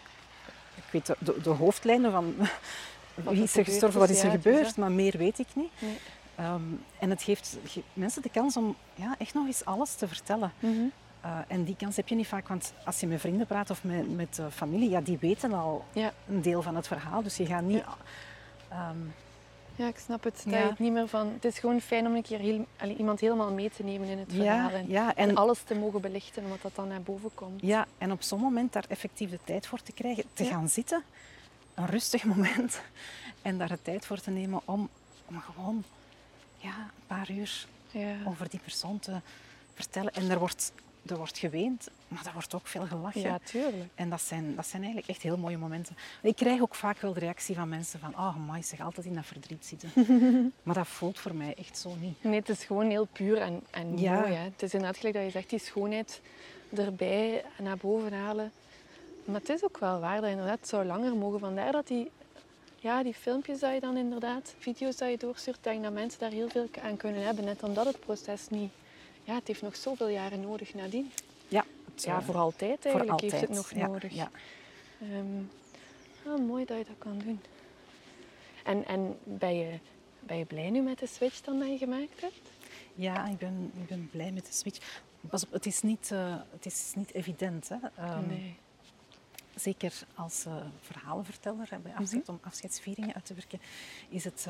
[0.75, 2.35] ik weet de, de, de hoofdlijnen van
[3.23, 5.71] wat wie is er gestorven, wat is er gebeurd, maar meer weet ik niet.
[5.79, 5.97] Nee.
[6.35, 6.61] Ehm,
[6.99, 10.53] en het geeft ge- mensen de kans om ja, echt nog eens alles te vertellen.
[10.59, 10.85] Mhm.
[11.21, 13.83] Eh, en die kans heb je niet vaak, want als je met vrienden praat of
[13.83, 16.13] met, met eh, familie, ja, die weten al Ja.
[16.27, 17.23] een deel van het verhaal.
[17.23, 17.83] Dus je gaat niet...
[18.69, 18.97] ehm,
[19.75, 20.35] Ja, ik snap het.
[20.43, 20.59] Dat Ja.
[20.59, 21.27] je het niet meer van...
[21.33, 24.17] Het is gewoon fijn om een keer heel, allee, iemand helemaal mee te nemen in
[24.17, 24.69] het verhaal.
[24.69, 27.61] ja, En, ja, en en, alles te mogen belichten, omdat dat dan naar boven komt.
[27.61, 30.49] ja, en op zo'n moment daar effectief de tijd voor te krijgen, te Ja.
[30.49, 31.03] gaan zitten,
[31.73, 32.81] een rustig moment,
[33.41, 34.89] en daar de tijd voor te nemen om,
[35.25, 35.83] om gewoon
[36.57, 38.15] ja, een paar uur Ja.
[38.25, 39.21] over die persoon te
[39.73, 40.13] vertellen.
[40.13, 40.71] En er wordt,
[41.05, 43.21] er wordt geweend, maar er wordt ook veel gelachen.
[43.21, 43.89] ja, tuurlijk.
[43.95, 45.95] En dat zijn, dat zijn eigenlijk echt heel mooie momenten.
[46.21, 49.05] Ik krijg ook vaak wel de reactie van mensen van oh, amai, ze gaat altijd
[49.05, 49.89] in dat verdriet zitten.
[50.63, 52.23] maar dat voelt voor mij echt zo niet.
[52.23, 54.19] Nee, het is gewoon heel puur en, en Ja.
[54.19, 54.33] mooi.
[54.33, 54.43] Hè.
[54.43, 56.21] Het is inderdaad gelijk dat je zegt, die schoonheid
[56.75, 58.51] erbij naar boven halen.
[59.25, 61.39] Maar het is ook wel waar dat inderdaad zou langer mogen.
[61.39, 62.11] Vandaar dat die,
[62.75, 66.31] ja, die filmpjes dat je dan inderdaad, video's dat je doorstuurt, denk dat mensen daar
[66.31, 67.45] heel veel aan kunnen hebben.
[67.45, 68.71] Net omdat het proces niet...
[69.23, 71.11] Ja, het heeft nog zoveel jaren nodig nadien.
[71.47, 73.31] Ja, het, Ja, eh, voor altijd voor eigenlijk altijd.
[73.31, 74.13] heeft het nog ja, nodig.
[74.13, 74.31] Ja.
[75.01, 75.43] Ehm,
[76.25, 77.41] ah, mooi dat je dat kan doen.
[78.63, 79.79] En, en ben, je,
[80.19, 82.49] ben je blij nu met de switch dan dat je gemaakt hebt?
[82.95, 85.01] Ja, ik ben, ik ben blij met de switch.
[85.29, 87.69] Pas op, het is niet, eh, het is niet evident.
[87.69, 87.77] Hè.
[87.95, 88.55] Ehm, nee.
[89.55, 93.61] Zeker als eh, verhalenverteller bij afscheid, om afscheidsvieringen uit te werken,
[94.09, 94.47] is het,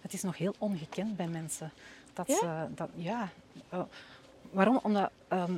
[0.00, 1.72] het is nog heel ongekend bij mensen.
[2.12, 2.36] Dat Ja?
[2.38, 3.28] Ze, dat, ja.
[3.68, 3.82] Eh,
[4.50, 4.80] waarom?
[4.82, 5.54] Omdat ehm,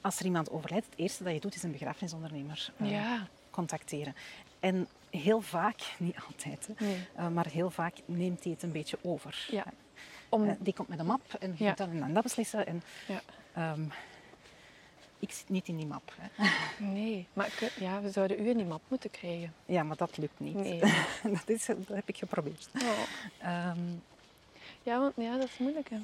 [0.00, 3.26] als er iemand overlijdt, het eerste dat je doet is een begrafenisondernemer eh, Ja.
[3.50, 4.14] contacteren.
[4.60, 7.06] En heel vaak, niet altijd, hè, Nee.
[7.16, 9.46] eh, maar heel vaak neemt hij het een beetje over.
[9.50, 9.64] Ja.
[10.28, 11.68] Om, Eh, die komt met een map en Ja.
[11.68, 12.66] moet dan en dat beslissen.
[12.66, 13.20] En, Ja.
[13.54, 13.84] ehm,
[15.18, 16.12] ik zit niet in die map.
[16.18, 16.44] Hè.
[16.84, 19.54] nee, maar kun- ja, we zouden u in die map moeten krijgen.
[19.66, 20.54] Ja, maar dat lukt niet.
[20.54, 20.78] Nee.
[21.36, 22.68] dat, is, dat heb ik geprobeerd.
[22.82, 22.88] Oh.
[23.38, 23.78] Ehm,
[24.82, 25.90] Ja, want ja, dat is moeilijk.
[25.90, 25.96] Hè.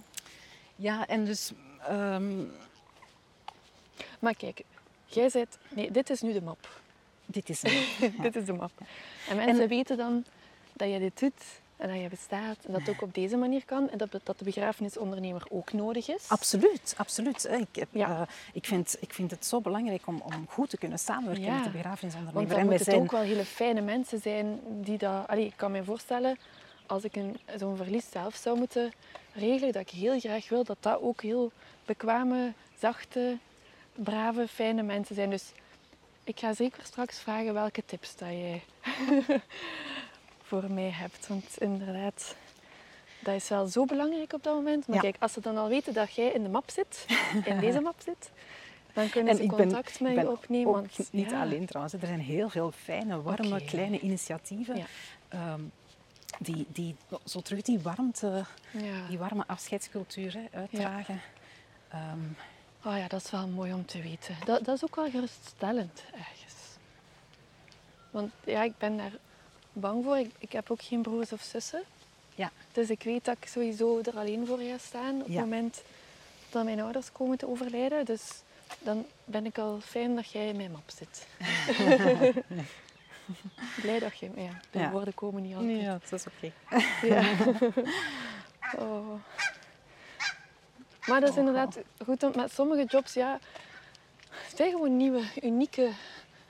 [0.81, 1.53] Ja, en dus...
[1.89, 2.43] ehm,
[4.19, 4.63] Maar kijk,
[5.07, 6.69] jij zegt, nee, dit is nu de map.
[7.27, 8.13] dit is een...
[8.23, 8.71] dit is de map.
[9.29, 10.25] En mensen En- weten dan
[10.73, 11.43] dat je dit doet
[11.77, 14.39] en dat je bestaat en dat het ook op deze manier kan en dat, dat
[14.39, 16.29] de begrafenisondernemer ook nodig is.
[16.29, 17.43] Absoluut, absoluut.
[17.43, 17.57] hè.
[17.57, 18.21] Ik, heb, Ja.
[18.21, 21.51] eh, ik, vind, ik vind het zo belangrijk om, om goed te kunnen samenwerken Ja.
[21.55, 22.49] met de Want begrafenisondernemer.
[22.49, 23.01] dan En moeten zijn...
[23.01, 25.29] ook wel hele fijne mensen zijn die dat...
[25.29, 26.39] Allee, ik kan me voorstellen,
[26.87, 28.93] als ik een- zo'n verlies zelf zou moeten
[29.33, 31.53] regelen, dat ik heel graag wil dat dat ook heel
[31.85, 33.37] bekwame, zachte,
[33.95, 35.31] brave, fijne mensen zijn.
[35.31, 35.53] Dus
[36.25, 38.63] ik ga zeker straks vragen welke tips dat jij
[40.43, 41.27] voor mij hebt.
[41.27, 42.35] Want inderdaad,
[43.19, 44.87] dat is wel zo belangrijk op dat moment.
[44.87, 45.03] Maar Ja.
[45.03, 47.07] kijk, als ze dan al weten dat jij in de map zit,
[47.45, 48.31] in deze map zit,
[48.93, 50.73] dan kunnen En ze ben- contact met je opnemen.
[50.73, 51.41] want, niet ja.
[51.43, 51.95] alleen trouwens.
[51.95, 54.77] Er zijn heel veel fijne, warme, kleine initiatieven.
[54.77, 54.85] Ja.
[55.29, 55.61] ehm,
[56.39, 59.07] die, die zo terug die warmte, Ja.
[59.09, 61.21] die warme afscheidscultuur hè, uitdragen.
[62.85, 64.37] Oh ja, dat is wel mooi om te weten.
[64.45, 66.55] Dat, dat is ook wel geruststellend ergens.
[68.11, 69.13] Want ja, ik ben daar
[69.73, 70.19] bang voor.
[70.19, 71.83] Ik, ik heb ook geen broers of zussen.
[72.35, 72.51] Ja.
[72.73, 75.33] Dus ik weet dat ik sowieso er alleen voor ga staan op Ja.
[75.33, 75.83] het moment
[76.51, 78.05] dat mijn ouders komen te overlijden.
[78.05, 78.23] Dus
[78.79, 81.27] dan ben ik al fijn dat jij in mijn map zit.
[83.83, 84.31] Blij dat je...
[84.37, 84.91] Ja, de Ja.
[84.91, 85.81] woorden komen niet altijd.
[85.81, 86.53] ja, dat is oké.
[87.15, 87.23] Ja.
[88.79, 89.15] Oh.
[91.07, 93.39] Maar dat is inderdaad goed, want met sommige jobs, ja,
[94.31, 95.91] het zijn gewoon nieuwe, unieke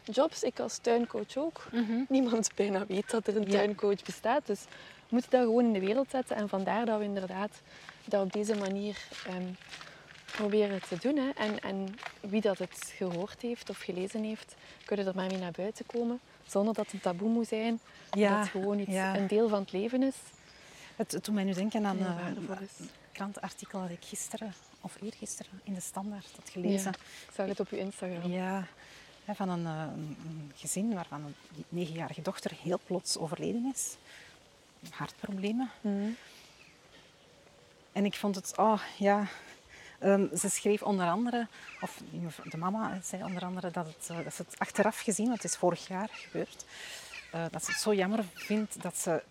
[0.05, 0.43] jobs.
[0.43, 1.67] Ik als tuincoach ook.
[2.09, 4.47] Niemand bijna weet dat er een tuincoach bestaat.
[4.47, 6.37] Dus we moeten dat gewoon in de wereld zetten.
[6.37, 7.61] En vandaar dat we inderdaad
[8.05, 9.49] dat op deze manier ehm,
[10.33, 11.17] proberen te doen.
[11.17, 11.31] Hè.
[11.37, 14.55] En, en wie dat het gehoord heeft of gelezen heeft,
[14.85, 16.21] kunnen er maar mee naar buiten komen.
[16.51, 17.81] Zonder dat het een taboe moet zijn.
[18.11, 19.17] Ja, dat het gewoon iets, ja.
[19.17, 20.15] een deel van het leven is.
[20.97, 24.97] Het het doet mij nu denken aan Heel eh, een krantenartikel dat ik gisteren of
[25.03, 26.93] eergisteren in de Standaard had gelezen.
[26.93, 28.31] Ik zag het op uw Instagram.
[28.31, 28.67] Ja,
[29.27, 33.97] van een, eh, een een gezin waarvan een negenjarige dochter heel plots overleden is.
[34.91, 35.71] Hartproblemen.
[35.81, 36.11] Mhm.
[37.93, 39.27] En ik vond het, oh ja.
[40.01, 41.47] Ehm, ze schreef onder andere,
[41.81, 42.01] of
[42.51, 45.51] de mama zei onder andere dat, het, eh, dat ze het achteraf gezien, want het
[45.53, 46.65] is vorig jaar gebeurd,
[47.33, 49.23] eh, dat ze het zo jammer vindt dat ze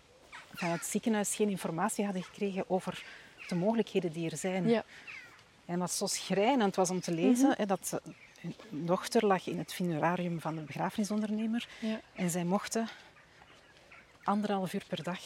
[0.54, 3.04] van het ziekenhuis geen informatie hadden gekregen over
[3.48, 4.68] de mogelijkheden die er zijn.
[4.68, 4.84] Ja.
[5.66, 7.66] En wat zo schrijnend was om te lezen, Mhm.
[7.66, 8.00] dat
[8.40, 8.54] hun
[8.86, 12.00] dochter lag in het funerarium van de begrafenisondernemer Ja.
[12.14, 12.88] en zij mochten
[14.24, 15.20] anderhalf uur per dag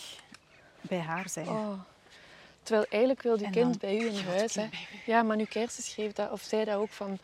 [0.81, 1.49] bij haar zijn.
[1.49, 1.81] Oh.
[2.65, 4.55] Terwijl eigenlijk wil je kind bij u in huis.
[4.55, 4.69] Hè.
[5.07, 7.19] Ja, Manu Kersen schreef dat, of zei dat ook van...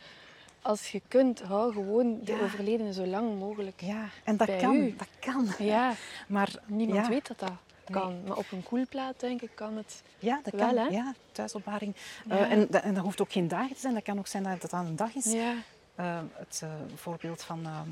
[0.61, 2.39] als je kunt, hou gewoon de Ja.
[2.41, 3.81] overledene zo lang mogelijk.
[3.81, 4.75] Ja, en dat Bij kan.
[4.75, 4.95] u.
[4.97, 5.47] Dat kan.
[5.59, 5.93] Ja,
[6.27, 7.51] Maar niemand ja, weet dat dat
[7.91, 8.23] kan.
[8.27, 10.01] Maar op een koelplaat, denk ik, kan het.
[10.19, 10.77] Ja, dat Wel, kan.
[10.77, 10.87] hè?
[10.89, 11.95] Ja, thuisopbaring.
[12.29, 12.37] Ja.
[12.39, 13.93] Eh, en, dat, en dat hoeft ook geen dagen te zijn.
[13.93, 15.25] Dat kan ook zijn dat het aan een dag is.
[15.31, 15.53] Ja,
[15.95, 17.89] Eh, het eh, voorbeeld van ehm,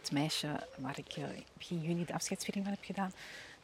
[0.00, 0.48] het meisje
[0.78, 1.14] waar ik
[1.58, 3.12] begin juni de afscheidsviering van heb gedaan.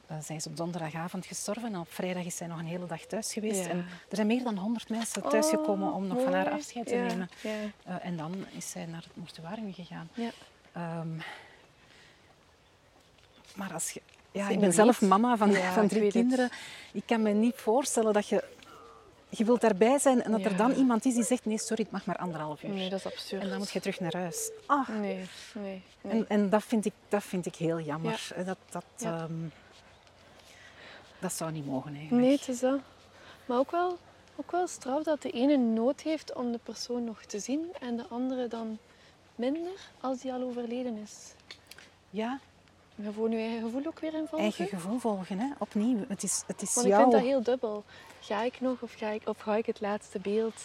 [0.08, 3.00] Eh, zij is op donderdagavond gestorven en op vrijdag is zij nog een hele dag
[3.00, 3.64] thuis geweest.
[3.64, 3.68] Ja.
[3.70, 3.78] En
[4.08, 7.06] er zijn meer dan honderd mensen thuisgekomen Oh, om nog van haar afscheid te Ja,
[7.06, 7.30] nemen.
[7.42, 7.50] Ja.
[7.84, 10.08] Eh, en dan is zij naar het mortuarium gegaan.
[10.14, 10.30] Ja.
[10.72, 11.16] Ehm,
[13.54, 14.02] maar als je...
[14.32, 16.12] Ja, ik ben zelf mama van, Ja, van ik drie het.
[16.12, 16.50] kinderen.
[16.92, 18.44] Ik kan me niet voorstellen dat je...
[19.30, 20.56] Je wilt daarbij zijn en dat er Ja.
[20.56, 21.44] dan iemand is die zegt...
[21.44, 22.70] Nee, sorry, het mag maar anderhalf uur.
[22.70, 23.42] Nee, dat is absurd.
[23.42, 24.50] En dan moet je terug naar huis.
[24.66, 25.00] Ah, Nee,
[25.54, 26.12] nee, nee.
[26.12, 28.28] en, en dat, vind ik, dat vind ik heel jammer.
[28.36, 29.16] Eh, Dat, dat, Ja.
[29.18, 29.32] ehm,
[31.20, 32.22] dat zou niet mogen eigenlijk.
[32.26, 32.78] Nee, het is dat.
[33.46, 33.98] Maar ook wel,
[34.36, 37.96] ook wel straf dat de ene nood heeft om de persoon nog te zien en
[37.96, 38.78] de andere dan
[39.34, 41.32] minder als die al overleden is.
[42.10, 42.38] Ja,
[43.02, 44.38] Gewoon je eigen gevoel ook weer involgen.
[44.38, 45.38] eigen gevoel volgen.
[45.38, 45.50] Hè?
[45.58, 47.00] Opnieuw, het is, het is Want ik jouw...
[47.00, 47.84] vind dat heel dubbel.
[48.20, 50.62] Ga ik nog of ga ik, of ga ik het laatste beeld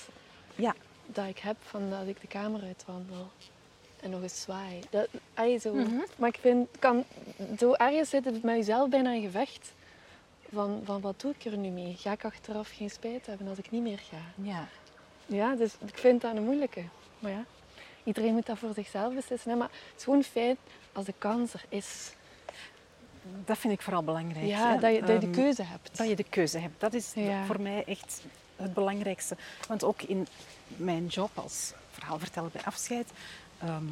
[0.56, 0.76] Ja,
[1.06, 3.28] dat ik heb van dat ik de kamer uitwandel
[4.02, 4.80] en nog eens zwaai?
[4.90, 5.74] Dat, ai, zo.
[5.74, 6.00] Mhm.
[6.16, 7.04] Maar ik vind, kan,
[7.58, 9.74] zo ergens zit het met jezelf bijna in gevecht.
[10.54, 11.96] Van, van wat doe ik er nu mee?
[12.00, 14.18] Ga ik achteraf geen spijt hebben als ik niet meer ga?
[14.44, 14.68] ja.
[15.26, 16.84] Ja, dus ik vind dat een moeilijke.
[17.20, 17.46] Maar ja,
[18.04, 19.52] iedereen moet dat voor zichzelf beslissen.
[19.52, 19.58] Hè?
[19.58, 20.58] Maar het is gewoon fijn
[20.94, 22.14] als de kans er is.
[23.46, 24.46] dat vind ik vooral belangrijk.
[24.46, 24.80] Ja, hè.
[24.80, 25.98] dat je, dat je de Ehm, keuze hebt.
[25.98, 26.80] Dat je de keuze hebt.
[26.80, 27.46] Dat is Ja.
[27.46, 28.22] voor mij echt
[28.56, 29.38] het belangrijkste.
[29.68, 30.28] Want ook in
[30.68, 33.08] mijn job als verhaalverteller bij afscheid...
[33.60, 33.84] ehm,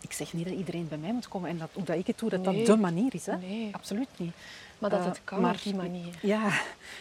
[0.00, 2.18] ik zeg niet dat iedereen bij mij moet komen en dat, hoe dat ik het
[2.18, 2.56] doe, dat Nee.
[2.56, 3.26] dat de manier is.
[3.26, 3.36] Hè?
[3.36, 3.68] Nee.
[3.74, 4.34] Absoluut niet.
[4.78, 6.14] Maar dat Eh, het kan maar- op die manier.
[6.22, 6.48] Ja,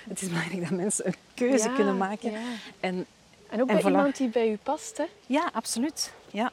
[0.08, 2.32] het is belangrijk dat mensen een keuze Ja, kunnen maken.
[2.32, 2.40] ja.
[2.80, 3.06] En
[3.50, 3.86] En ook En bij voilà.
[3.96, 4.98] iemand die bij u past.
[4.98, 5.06] Hè?
[5.26, 6.14] ja, absoluut.
[6.32, 6.52] Ja.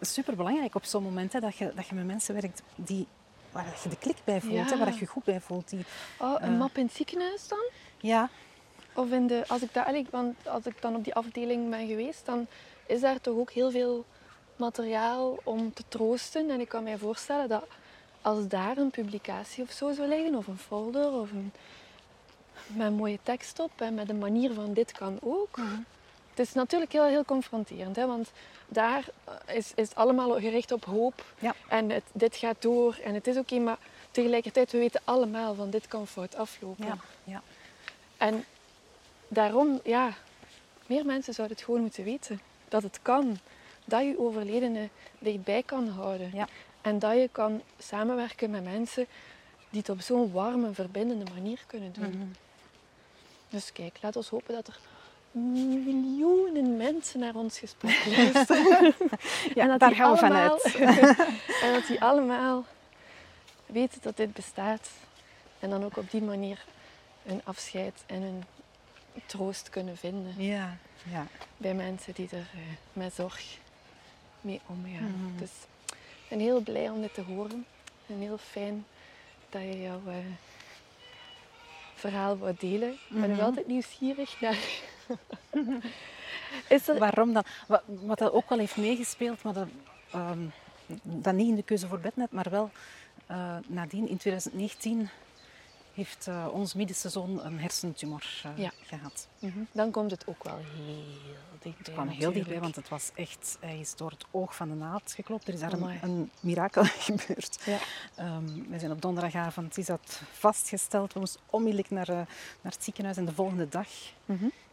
[0.00, 3.06] Super belangrijk op zo'n moment hè, dat, je, dat je met mensen werkt die,
[3.52, 4.64] waar je de klik bij voelt, Ja.
[4.64, 5.68] hè, waar je je goed bij voelt.
[5.70, 5.84] Die,
[6.18, 6.58] Oh, een Eh.
[6.58, 7.64] map in het ziekenhuis dan?
[7.98, 8.28] ja,
[8.94, 11.86] Of in de, als, ik daar, eigenlijk- want als ik dan op die afdeling ben
[11.86, 12.46] geweest, dan
[12.86, 14.04] is daar toch ook heel veel
[14.56, 16.50] materiaal om te troosten.
[16.50, 17.64] En ik kan mij voorstellen dat
[18.22, 21.52] als daar een publicatie of zo zou liggen, of een folder, of een,
[22.66, 25.56] met een mooie tekst op, en met een manier van dit kan ook.
[26.30, 28.30] Het is natuurlijk heel, heel confronterend, hè, want
[28.68, 31.24] daar eh, is, is het allemaal gericht op hoop.
[31.38, 31.54] Ja.
[31.68, 33.78] En het, dit gaat door en het is oké, maar
[34.10, 36.86] tegelijkertijd, we weten allemaal van dit kan fout aflopen.
[36.86, 37.42] ja, ja.
[38.16, 38.44] En
[39.28, 40.12] daarom, ja,
[40.86, 42.40] meer mensen zouden het gewoon moeten weten.
[42.68, 43.38] Dat het kan.
[43.84, 46.30] Dat je overledene dichtbij kan houden.
[46.34, 46.48] Ja.
[46.82, 49.06] En dat je kan samenwerken met mensen
[49.70, 52.08] die het op zo'n warme, verbindende manier kunnen doen.
[52.16, 52.26] Mhm.
[53.48, 54.78] Dus kijk, laat ons hopen dat er
[55.84, 58.94] miljoenen mensen naar ons gesprek luisteren.
[59.54, 60.74] Ja, en dat daar gaan we allemaal- vanuit.
[61.62, 62.64] en dat die allemaal
[63.66, 64.88] weten dat dit bestaat.
[65.58, 66.64] En dan ook op die manier
[67.22, 68.44] hun afscheid en hun
[69.26, 70.76] troost kunnen vinden Ja,
[71.10, 71.26] ja.
[71.56, 72.60] bij mensen die er eh,
[72.92, 73.44] met zorg
[74.40, 75.14] mee omgaan.
[75.26, 75.38] Mhm.
[75.38, 75.50] Dus
[76.30, 77.66] ben heel blij om dit te horen.
[78.06, 78.86] En heel fijn
[79.50, 80.14] dat je jouw eh,
[81.94, 82.90] verhaal wou delen.
[82.92, 83.46] Ik ben nog Mhm.
[83.46, 84.58] altijd nieuwsgierig naar...
[86.68, 86.98] Is er...
[86.98, 87.44] Waarom dan?
[87.68, 89.68] Wat, wat dat ook wel heeft meegespeeld, maar dat,
[90.12, 90.38] ehm,
[91.02, 92.70] dat niet in de keuze voor Bednet, maar wel
[93.26, 95.08] eh, nadien in 2019
[96.00, 98.70] heeft eh, ons middenste zoon een hersentumor eh, Ja.
[98.82, 99.28] gehad.
[99.38, 99.58] Mhm.
[99.72, 101.04] Dan komt het ook wel heel
[101.52, 101.72] dichtbij.
[101.78, 104.74] Het kwam heel dichtbij, want het was echt, hij is door het oog van de
[104.74, 105.48] naald geklopt.
[105.48, 107.58] Er is daar een, een mirakel gebeurd.
[107.64, 107.78] Ja.
[108.14, 111.12] Ehm, we zijn op donderdagavond is dat vastgesteld.
[111.12, 112.14] We moesten onmiddellijk naar, eh,
[112.60, 113.88] naar het ziekenhuis en de volgende dag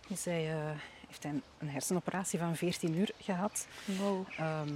[0.08, 0.70] is hij, eh,
[1.08, 3.68] heeft hij een, hersenoperatie van 14 uur gehad.
[3.86, 4.26] Wow.
[4.38, 4.74] Ehm,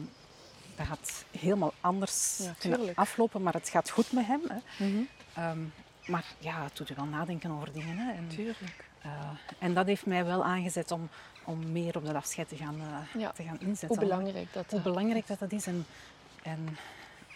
[0.75, 2.97] dat gaat helemaal anders Ja, kunnen tuurlijk.
[2.99, 4.41] aflopen, maar het gaat goed met hem.
[4.47, 4.85] Hè.
[4.85, 5.01] Mhm.
[5.33, 5.59] Ehm,
[6.11, 7.97] maar ja, het doet je wel nadenken over dingen.
[7.97, 8.11] Hè.
[8.13, 8.89] En, Tuurlijk.
[9.01, 9.11] eh,
[9.59, 11.09] en dat heeft mij wel aangezet om,
[11.43, 13.31] om meer op dat afscheid te gaan, eh, Ja.
[13.31, 13.87] te gaan inzetten.
[13.87, 15.67] Hoe belangrijk dat Hoe dat belangrijk dat, dat is.
[15.67, 15.85] En,
[16.43, 16.77] en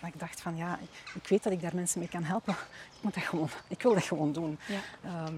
[0.02, 0.80] dat ik dacht van ja,
[1.14, 2.54] ik, weet dat ik daar mensen mee kan helpen.
[2.54, 4.60] Ik, moet dat gewoon, ik wil dat gewoon doen.
[4.68, 4.80] Ja.
[5.04, 5.36] Ehm,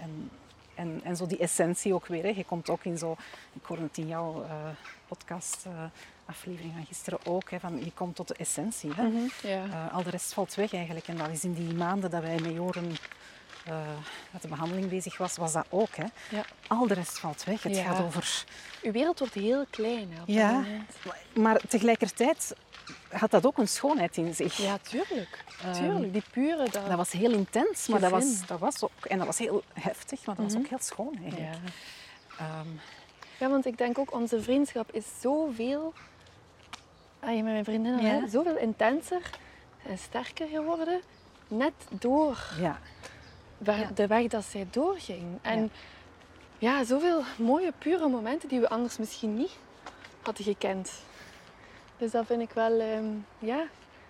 [0.00, 0.30] en,
[0.74, 2.22] en, en zo die essentie ook weer.
[2.22, 2.28] Hè.
[2.28, 3.16] Je komt ook in zo,
[3.52, 4.68] ik hoorde het in jouw eh,
[5.16, 5.72] podcast eh,
[6.26, 8.90] aflevering van gisteren ook, hè, van je komt tot de essentie.
[8.94, 9.02] Hè.
[9.02, 9.18] Mhm.
[9.42, 11.08] Eh, al de rest valt weg eigenlijk.
[11.08, 12.96] En dat is in die maanden dat wij met Joren
[13.64, 13.76] eh,
[14.30, 15.94] met de behandeling bezig was, was dat ook.
[15.96, 16.04] Hè.
[16.28, 16.44] Ja.
[16.66, 17.62] Al de rest valt weg.
[17.62, 17.82] Het Ja.
[17.84, 18.44] gaat over...
[18.82, 20.52] Uw wereld wordt heel klein hè, op Ja.
[20.52, 20.90] moment.
[21.34, 22.54] Maar tegelijkertijd
[23.10, 24.56] had dat ook een schoonheid in zich.
[24.56, 25.44] Ja, tuurlijk.
[25.74, 26.12] Tuurlijk.
[26.12, 26.56] Die pure...
[26.70, 26.86] Dat...
[26.86, 29.04] Dat was heel intens, maar dat was, dat was ook...
[29.08, 30.54] En dat was heel heftig, maar dat Mhm.
[30.54, 31.52] was ook heel schoon eigenlijk.
[31.54, 31.58] ja.
[32.38, 32.68] Ehm,
[33.40, 35.92] Ja, want ik denk ook, onze vriendschap is zoveel,
[37.20, 38.08] ah, met mijn vriendinnen, Ja.
[38.20, 39.30] hè, zoveel intenser
[39.86, 41.00] en sterker geworden.
[41.48, 42.78] Net door Ja,
[43.58, 45.38] waar, de weg dat zij doorging.
[45.42, 45.70] En
[46.58, 46.84] ja.
[46.84, 49.56] zoveel mooie, pure momenten die we anders misschien niet
[50.22, 50.92] hadden gekend.
[51.98, 53.06] Dus dat vind ik wel, ehm,
[53.38, 53.64] ja,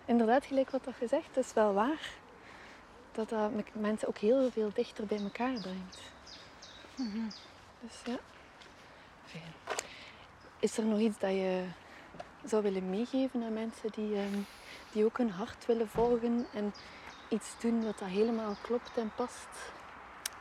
[0.04, 2.10] inderdaad, gelijk wat dat gezegd, het is wel waar.
[3.12, 5.98] Dat dat me- mensen ook heel veel dichter bij elkaar brengt.
[7.80, 8.18] Dus ja,
[9.30, 9.78] fijn.
[10.58, 11.64] Is er nog iets dat je
[12.44, 14.38] zou willen meegeven aan mensen die, ehm,
[14.92, 16.74] die ook hun hart willen volgen en
[17.28, 19.48] iets doen wat dat helemaal klopt en past?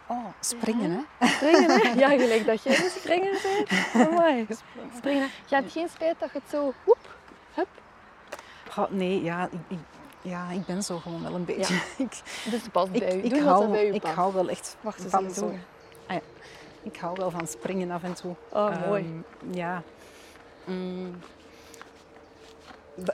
[0.09, 1.27] oh, springen hè.
[1.27, 1.89] Springen, hè?
[1.89, 4.07] Ja, gelijk dat jij een springer bent.
[4.09, 4.47] Amai.
[4.97, 5.21] Springen.
[5.21, 5.29] hè.
[5.47, 7.17] Je hebt geen spijt dat je het zo, woep,
[7.53, 7.67] hup.
[8.89, 9.77] Nee, ja ik, ik,
[10.21, 11.73] ja, ik ben zo gewoon wel een beetje.
[11.97, 12.21] Ik,
[12.51, 13.23] Dus het past ik, bij u.
[13.23, 15.45] ik, Doe wat hou, bij u ik hou wel echt Wacht eens van even zo.
[16.07, 16.21] Ah, ja.
[16.83, 18.35] Ik hou wel van springen af en toe.
[18.49, 19.03] Oh, mooi.
[19.03, 19.83] Ehm, ja.
[20.65, 21.19] Mm.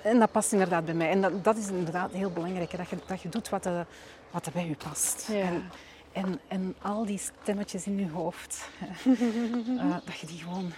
[0.03, 1.09] En dat past inderdaad bij mij.
[1.09, 2.77] En dat, dat is inderdaad heel belangrijk.
[2.77, 3.85] Dat je, dat je doet wat, er
[4.31, 5.27] wat er bij je past.
[5.31, 5.35] Ja.
[5.35, 5.69] En,
[6.11, 8.69] en, en al die stemmetjes in je hoofd.
[9.79, 10.73] eh, dat je die gewoon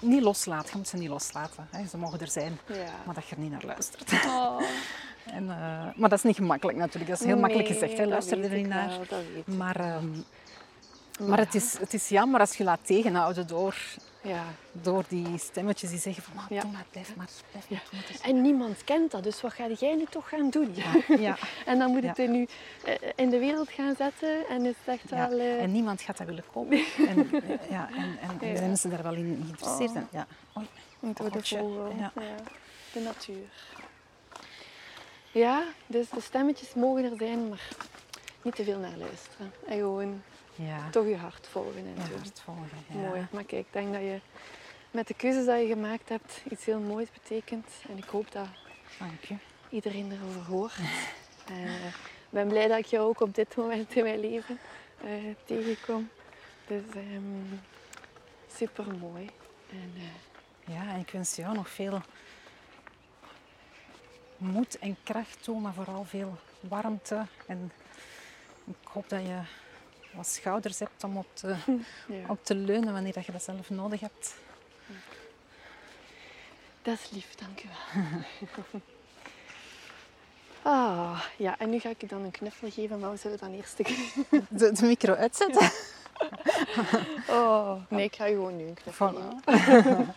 [0.00, 0.70] niet loslaat.
[0.70, 1.68] Je moet ze niet loslaten.
[1.70, 1.86] Hè.
[1.86, 2.58] Ze mogen er zijn.
[2.66, 2.92] Ja.
[3.06, 4.12] Maar dat je er niet naar luistert.
[4.12, 4.60] Oh,
[5.32, 7.10] En, eh, maar dat is niet gemakkelijk natuurlijk.
[7.10, 7.98] Dat is heel makkelijk gezegd.
[7.98, 8.04] Hè.
[8.04, 8.98] Luister er niet naar.
[9.44, 10.08] Maar, ehm,
[11.18, 13.76] maar het, is, het is jammer als je laat tegenhouden door,
[14.22, 14.44] Ja.
[14.72, 16.60] door die stemmetjes die zeggen van "Maar, Ja.
[16.60, 17.82] doe maar, blijf maar, blijf maar.
[17.90, 20.50] doe maar." Het is- En niemand kent dat, dus wat ga jij nu toch gaan
[20.50, 20.74] doen?
[20.74, 20.92] Ja,
[21.28, 22.46] ja, En dan moet het er nu
[22.84, 25.38] eh, in de wereld gaan zetten en is het echt wel...
[25.38, 26.84] eh, En niemand gaat dat willen kopen.
[27.08, 30.02] En, eh, ja, en, en, daar wel in geïnteresseerd Oh.
[30.12, 30.26] Ja.
[31.00, 31.92] Moeten we de vogel,
[32.92, 33.48] de natuur.
[35.32, 37.68] Ja, dus de stemmetjes mogen er zijn, maar
[38.42, 39.52] niet te veel naar luisteren.
[39.66, 40.22] En gewoon
[40.58, 42.18] Ja, toch je hart volgen en ja, doen.
[42.18, 42.78] hart volgen.
[42.88, 42.96] Ja.
[42.98, 43.26] Mooi.
[43.30, 44.20] Maar kijk, ik denk dat je
[44.90, 47.66] met de keuzes die je gemaakt hebt iets heel moois betekent.
[47.88, 48.46] En ik hoop dat
[48.98, 49.34] Dank je.
[49.68, 50.72] iedereen erover hoort.
[51.48, 51.94] Eh, ik
[52.34, 54.58] ben blij dat ik jou ook op dit moment in mijn leven
[55.04, 55.10] eh,
[55.44, 56.08] tegenkom.
[56.66, 56.82] Dus
[58.56, 59.30] super mooi.
[59.70, 62.00] En, eh, Ja, en ik wens jou nog veel
[64.36, 67.26] moed en kracht toe, maar vooral veel warmte.
[67.46, 67.72] En
[68.64, 69.40] ik hoop dat je
[70.18, 71.48] wat schouders hebt om op te,
[72.08, 72.28] ja.
[72.28, 74.34] op te leunen wanneer dat je dat zelf nodig hebt.
[76.82, 78.80] Dat is lief, dank u wel.
[80.62, 83.52] Ah, ja, en nu ga ik je dan een knuffel geven, maar we zullen dan
[83.54, 83.76] eerst...
[83.76, 84.16] de-
[84.48, 85.70] De, de micro uitzetten.
[87.28, 90.06] Oh, nee, ik ga je gewoon nu een knuffel geven.
[90.06, 90.16] Voilà.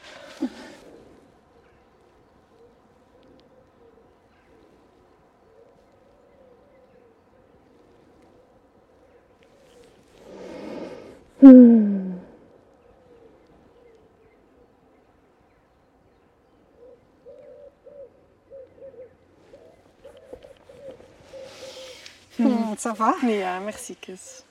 [22.81, 23.15] Ça va?
[23.27, 24.43] Ja, merci, kus.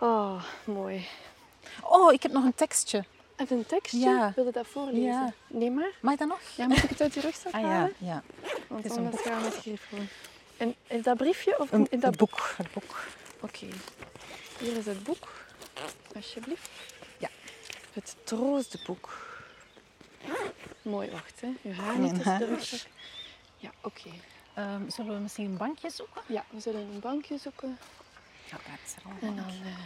[0.00, 1.06] Oh, mooi.
[1.82, 3.04] Oh, ik heb nog een tekstje.
[3.36, 3.98] Even een tekstje?
[3.98, 4.32] Ja.
[4.34, 5.02] Wil je dat voorlezen?
[5.02, 5.32] Ja.
[5.46, 5.90] Nee maar.
[6.00, 6.40] Mag je dat nog?
[6.56, 7.94] Ja, moet ik het uit je rugzak Ah ja, halen?
[7.98, 8.22] ja.
[8.68, 10.08] Want Het is anders gaan we het gewoon...
[10.56, 12.54] En is dat briefje of Een, in dat boek.
[12.56, 13.04] Het boek.
[13.40, 13.66] Oké.
[14.58, 15.44] Hier is het boek.
[16.14, 16.68] Alsjeblieft.
[17.18, 17.28] Ja.
[17.92, 19.24] Het troostboek.
[20.82, 21.48] Mooi, wacht hè.
[21.60, 22.80] Je haar niet tussen de rugzak.
[23.56, 24.10] Ja, oké.
[24.56, 26.22] Ehm, zullen we misschien een bankje zoeken?
[26.26, 27.78] Ja, we zullen een bankje zoeken.
[28.50, 29.78] Ja, daar is er al En dan eh,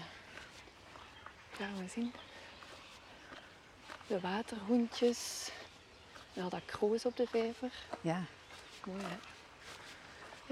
[1.57, 2.13] gaan we zien.
[4.07, 5.51] De waterhoentjes.
[6.33, 7.71] Ja, dat kroos op de vijver.
[8.01, 8.23] Ja.
[8.87, 9.17] Mooi hè.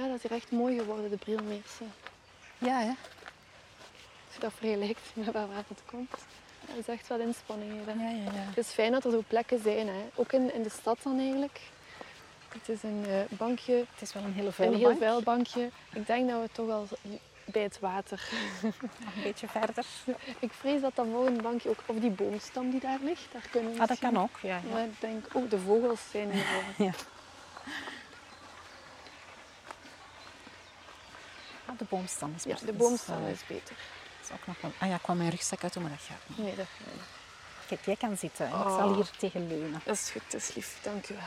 [0.03, 1.93] Ja, dat is hier echt mooi geworden, de Brielmeersen.
[2.59, 2.93] Ja, hè?
[4.27, 6.11] Als je dat vergelijkt met waar het komt.
[6.67, 7.87] Dat is echt wel inspanning hier.
[7.87, 7.93] hè.
[7.93, 8.31] Ja, ja, ja.
[8.49, 10.09] Het is fijn dat er zo plekken zijn, hè.
[10.15, 11.61] ook in, in de stad dan eigenlijk.
[12.59, 15.71] Het is een eh, bankje, Het is wel een hele vuile een heel vuil bankje.
[15.93, 16.89] Ik denk dat we toch wel
[17.45, 18.29] bij het water.
[18.63, 19.85] Een beetje verder.
[20.39, 23.75] Ik vrees dat dat volgende bankje ook, of die boomstam die daar ligt, daar kunnen
[23.75, 24.39] we Ah, dat kan ook.
[24.43, 24.73] Ja, ja.
[24.73, 26.45] Maar ik denk, oh, de vogels zijn hier.
[26.87, 26.93] Ja.
[31.67, 33.77] Ah, de boomstam is Ja, precies, de boomstam is beter.
[34.23, 34.73] is ook nog wel...
[34.79, 36.39] Ah ja, ik kwam mijn rugzak uit, maar dat gaat niet.
[36.39, 37.03] Nee, dat gaat niet.
[37.67, 38.47] Kijk, jij kan zitten.
[38.47, 38.77] en Ik Oh.
[38.77, 39.81] zal hier tegen leunen.
[39.85, 40.79] Dat is goed, dat is lief.
[40.83, 41.23] Dank u wel.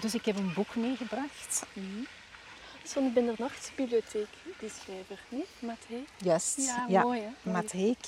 [0.00, 1.62] Dus ik heb een boek meegebracht.
[1.74, 4.28] Dat is van de Bindernachtsbibliotheek,
[4.58, 5.44] die schrijver, nee?
[5.58, 6.04] Mathé?
[6.16, 6.56] Juist.
[6.88, 7.26] Ja, mooi hè?
[7.26, 7.56] Mooi.
[7.56, 7.98] Matt Heek,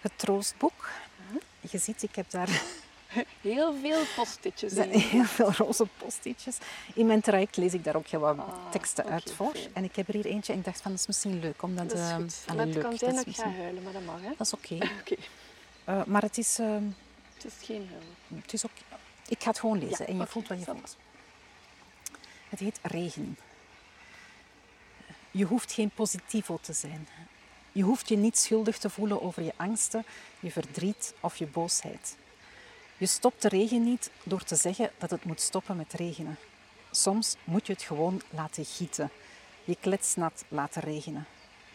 [0.00, 0.88] het troostboek.
[1.70, 2.48] Je ziet, ik heb daar
[3.40, 4.72] Heel veel postitjes.
[4.72, 4.90] In.
[5.00, 6.58] heel veel roze postitjes.
[6.94, 9.52] In mijn traject lees ik daar ook heel wat Ah, teksten oké, uit voor.
[9.54, 9.74] fijn.
[9.74, 11.62] En ik heb er hier eentje en ik dacht van dat is misschien leuk.
[11.62, 12.42] Omdat, Dat is eh, goed.
[12.46, 14.28] allee, Maar het leuk, kan zijn dat ga misschien- huilen, maar dat mag, hè?
[14.36, 14.74] Dat is oké.
[15.00, 15.14] Oké.
[15.84, 16.76] Eh, maar het is, eh,
[17.34, 18.40] Het is geen huil.
[18.42, 18.72] het is ook...
[19.28, 20.96] Ik ga het gewoon lezen Ja, en je voelt wat je voelt.
[22.48, 23.38] Het heet Regen.
[25.30, 27.08] Je hoeft geen positivo te zijn.
[27.72, 30.04] Je hoeft je niet schuldig te voelen over je angsten,
[30.40, 32.16] je verdriet of je boosheid.
[32.96, 36.38] Je stopt de regen niet door te zeggen dat het moet stoppen met regenen.
[36.90, 39.10] Soms moet je het gewoon laten gieten.
[39.64, 41.26] Je kletsnat laten regenen.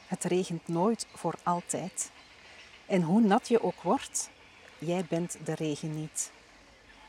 [0.07, 2.11] Het regent nooit voor altijd.
[2.85, 4.29] En hoe nat je ook wordt,
[4.77, 6.31] jij bent de regen niet.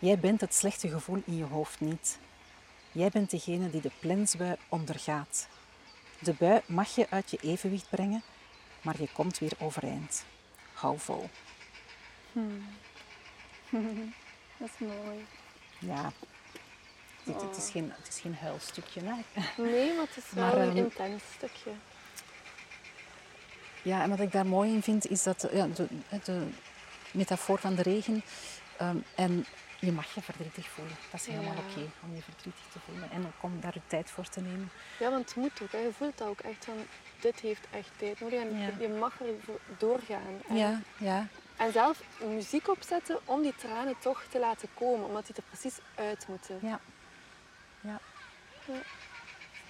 [0.02, 2.18] Jij bent het slechte gevoel in je hoofd niet.
[2.92, 5.48] Jij bent degene die de plensbui ondergaat.
[6.18, 8.22] De bui mag je uit je evenwicht brengen,
[8.80, 10.24] maar je komt weer overeind.
[10.72, 11.30] Hou vol.
[14.58, 15.26] Dat is mooi.
[15.78, 16.12] Ja,
[17.24, 19.00] het, is geen, het is geen huilstukje.
[19.04, 19.14] Hè?
[19.62, 21.70] Nee, maar het is wel Maar, een ehm, intens stukje.
[23.82, 25.86] Ja, en wat ik daar mooi in vind, is dat ja, de,
[26.24, 26.46] de
[27.10, 28.22] metafoor van de regen.
[28.76, 29.46] ehm, en
[29.86, 30.96] je mag je verdrietig voelen.
[31.10, 31.60] Dat is helemaal Ja.
[31.70, 33.10] oké om je verdrietig te voelen.
[33.10, 34.70] En ook om daar de tijd voor te nemen.
[34.98, 35.72] Ja, want het moet ook.
[35.72, 35.78] Hè.
[35.78, 36.76] Je voelt dat ook echt van,
[37.20, 38.40] dit heeft echt tijd nodig.
[38.40, 38.70] En Ja.
[38.80, 40.40] je mag er doorgaan.
[40.48, 41.26] En, Ja, ja.
[41.56, 45.06] en zelf muziek opzetten om die tranen toch te laten komen.
[45.06, 46.58] Omdat die er precies uit moeten.
[46.62, 46.80] Ja.
[47.80, 48.00] ja.
[48.66, 48.80] Ja.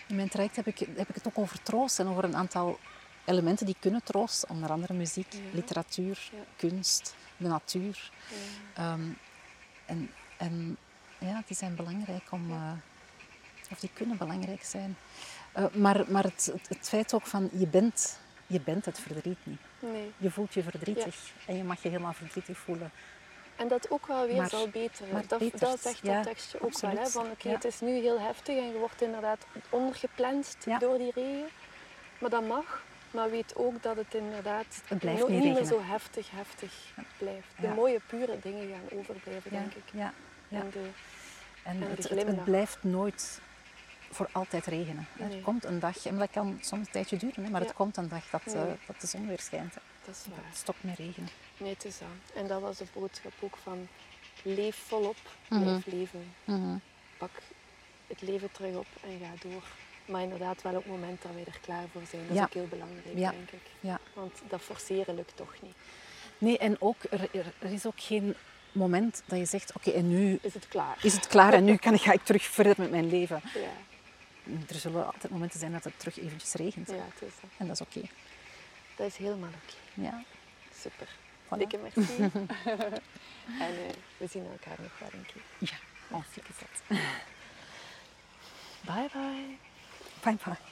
[0.08, 2.78] In mijn traject heb ik, heb ik het ook over troost en over een aantal
[3.24, 4.48] elementen die kunnen troosten.
[4.48, 8.10] Onder andere muziek, literatuur, kunst, de natuur.
[8.76, 8.96] Ja.
[9.92, 10.76] En, en
[11.18, 12.50] ja, die zijn belangrijk om...
[12.50, 12.72] eh,
[13.70, 14.96] of die kunnen belangrijk zijn.
[15.52, 19.38] Eh, maar maar het, het, het feit ook van, je bent, je bent het verdriet
[19.42, 19.60] niet.
[19.78, 20.12] Nee.
[20.16, 21.16] Je voelt je verdrietig
[21.46, 22.90] en je mag je helemaal verdrietig voelen.
[23.56, 25.12] En dat ook wel weer Maar- zal beteren.
[25.12, 26.90] maar dat, betert, dat zegt ja, dat tekstje ook wel.
[26.90, 27.06] Hè?
[27.06, 27.54] Van oké, Ja.
[27.54, 31.48] het is nu heel heftig en je wordt inderdaad ondergeplenst door die regen.
[32.18, 32.82] Maar dat mag.
[33.12, 36.72] Maar weet ook dat het inderdaad Het niet niet meer zo heftig, heftig
[37.18, 37.46] blijft.
[37.56, 37.74] De Ja.
[37.74, 39.82] mooie, pure dingen gaan overblijven, Ja, denk ik.
[39.92, 40.12] ja,
[40.48, 40.60] ja.
[40.60, 40.88] En de,
[41.62, 43.40] En het, het, blijft nooit
[44.10, 45.06] voor altijd regenen.
[45.18, 45.36] Nee.
[45.36, 48.08] Er komt een dag, en dat kan soms een tijdje duren, maar het komt een
[48.08, 49.74] dag dat, eh, dat de zon weer schijnt.
[49.74, 49.80] hè.
[50.04, 50.46] dat is Dat waar.
[50.46, 51.28] het stopt met regenen.
[51.56, 52.08] Nee, het is dat.
[52.34, 53.88] En dat was de boodschap ook van
[54.42, 55.16] leef volop,
[55.48, 55.62] Mhm.
[55.62, 56.32] blijf leven.
[56.44, 56.76] Mhm.
[57.18, 57.30] Pak
[58.06, 59.62] het leven terug op en ga door.
[60.04, 62.26] Maar inderdaad wel op het moment dat wij er klaar voor zijn.
[62.28, 63.30] Dat is ook heel belangrijk, Ja.
[63.30, 63.60] denk ik.
[63.80, 63.98] Ja.
[64.12, 65.74] Want dat forceren lukt toch niet.
[66.38, 68.34] Nee, en ook, er, is ook geen
[68.72, 70.96] moment dat je zegt, oké, en nu Is het klaar?
[71.02, 73.40] is het klaar en nu kan, ga ik terug verder met mijn leven.
[73.54, 73.70] Ja,
[74.68, 76.88] Er zullen altijd momenten zijn dat het terug eventjes regent.
[76.88, 77.50] ja het is dat.
[77.56, 78.08] En dat is oké.
[78.96, 80.02] Dat is helemaal oké.
[80.02, 80.22] Ja,
[80.80, 81.08] Super.
[81.46, 81.58] voilà.
[81.58, 82.22] Dikke merci.
[82.22, 82.30] en
[83.58, 85.42] eh, we zien elkaar nog wel een keer.
[85.58, 85.76] Ja,
[86.16, 86.98] hartstikke zet.
[88.80, 89.58] Bye bye.
[90.24, 90.71] Bye bye.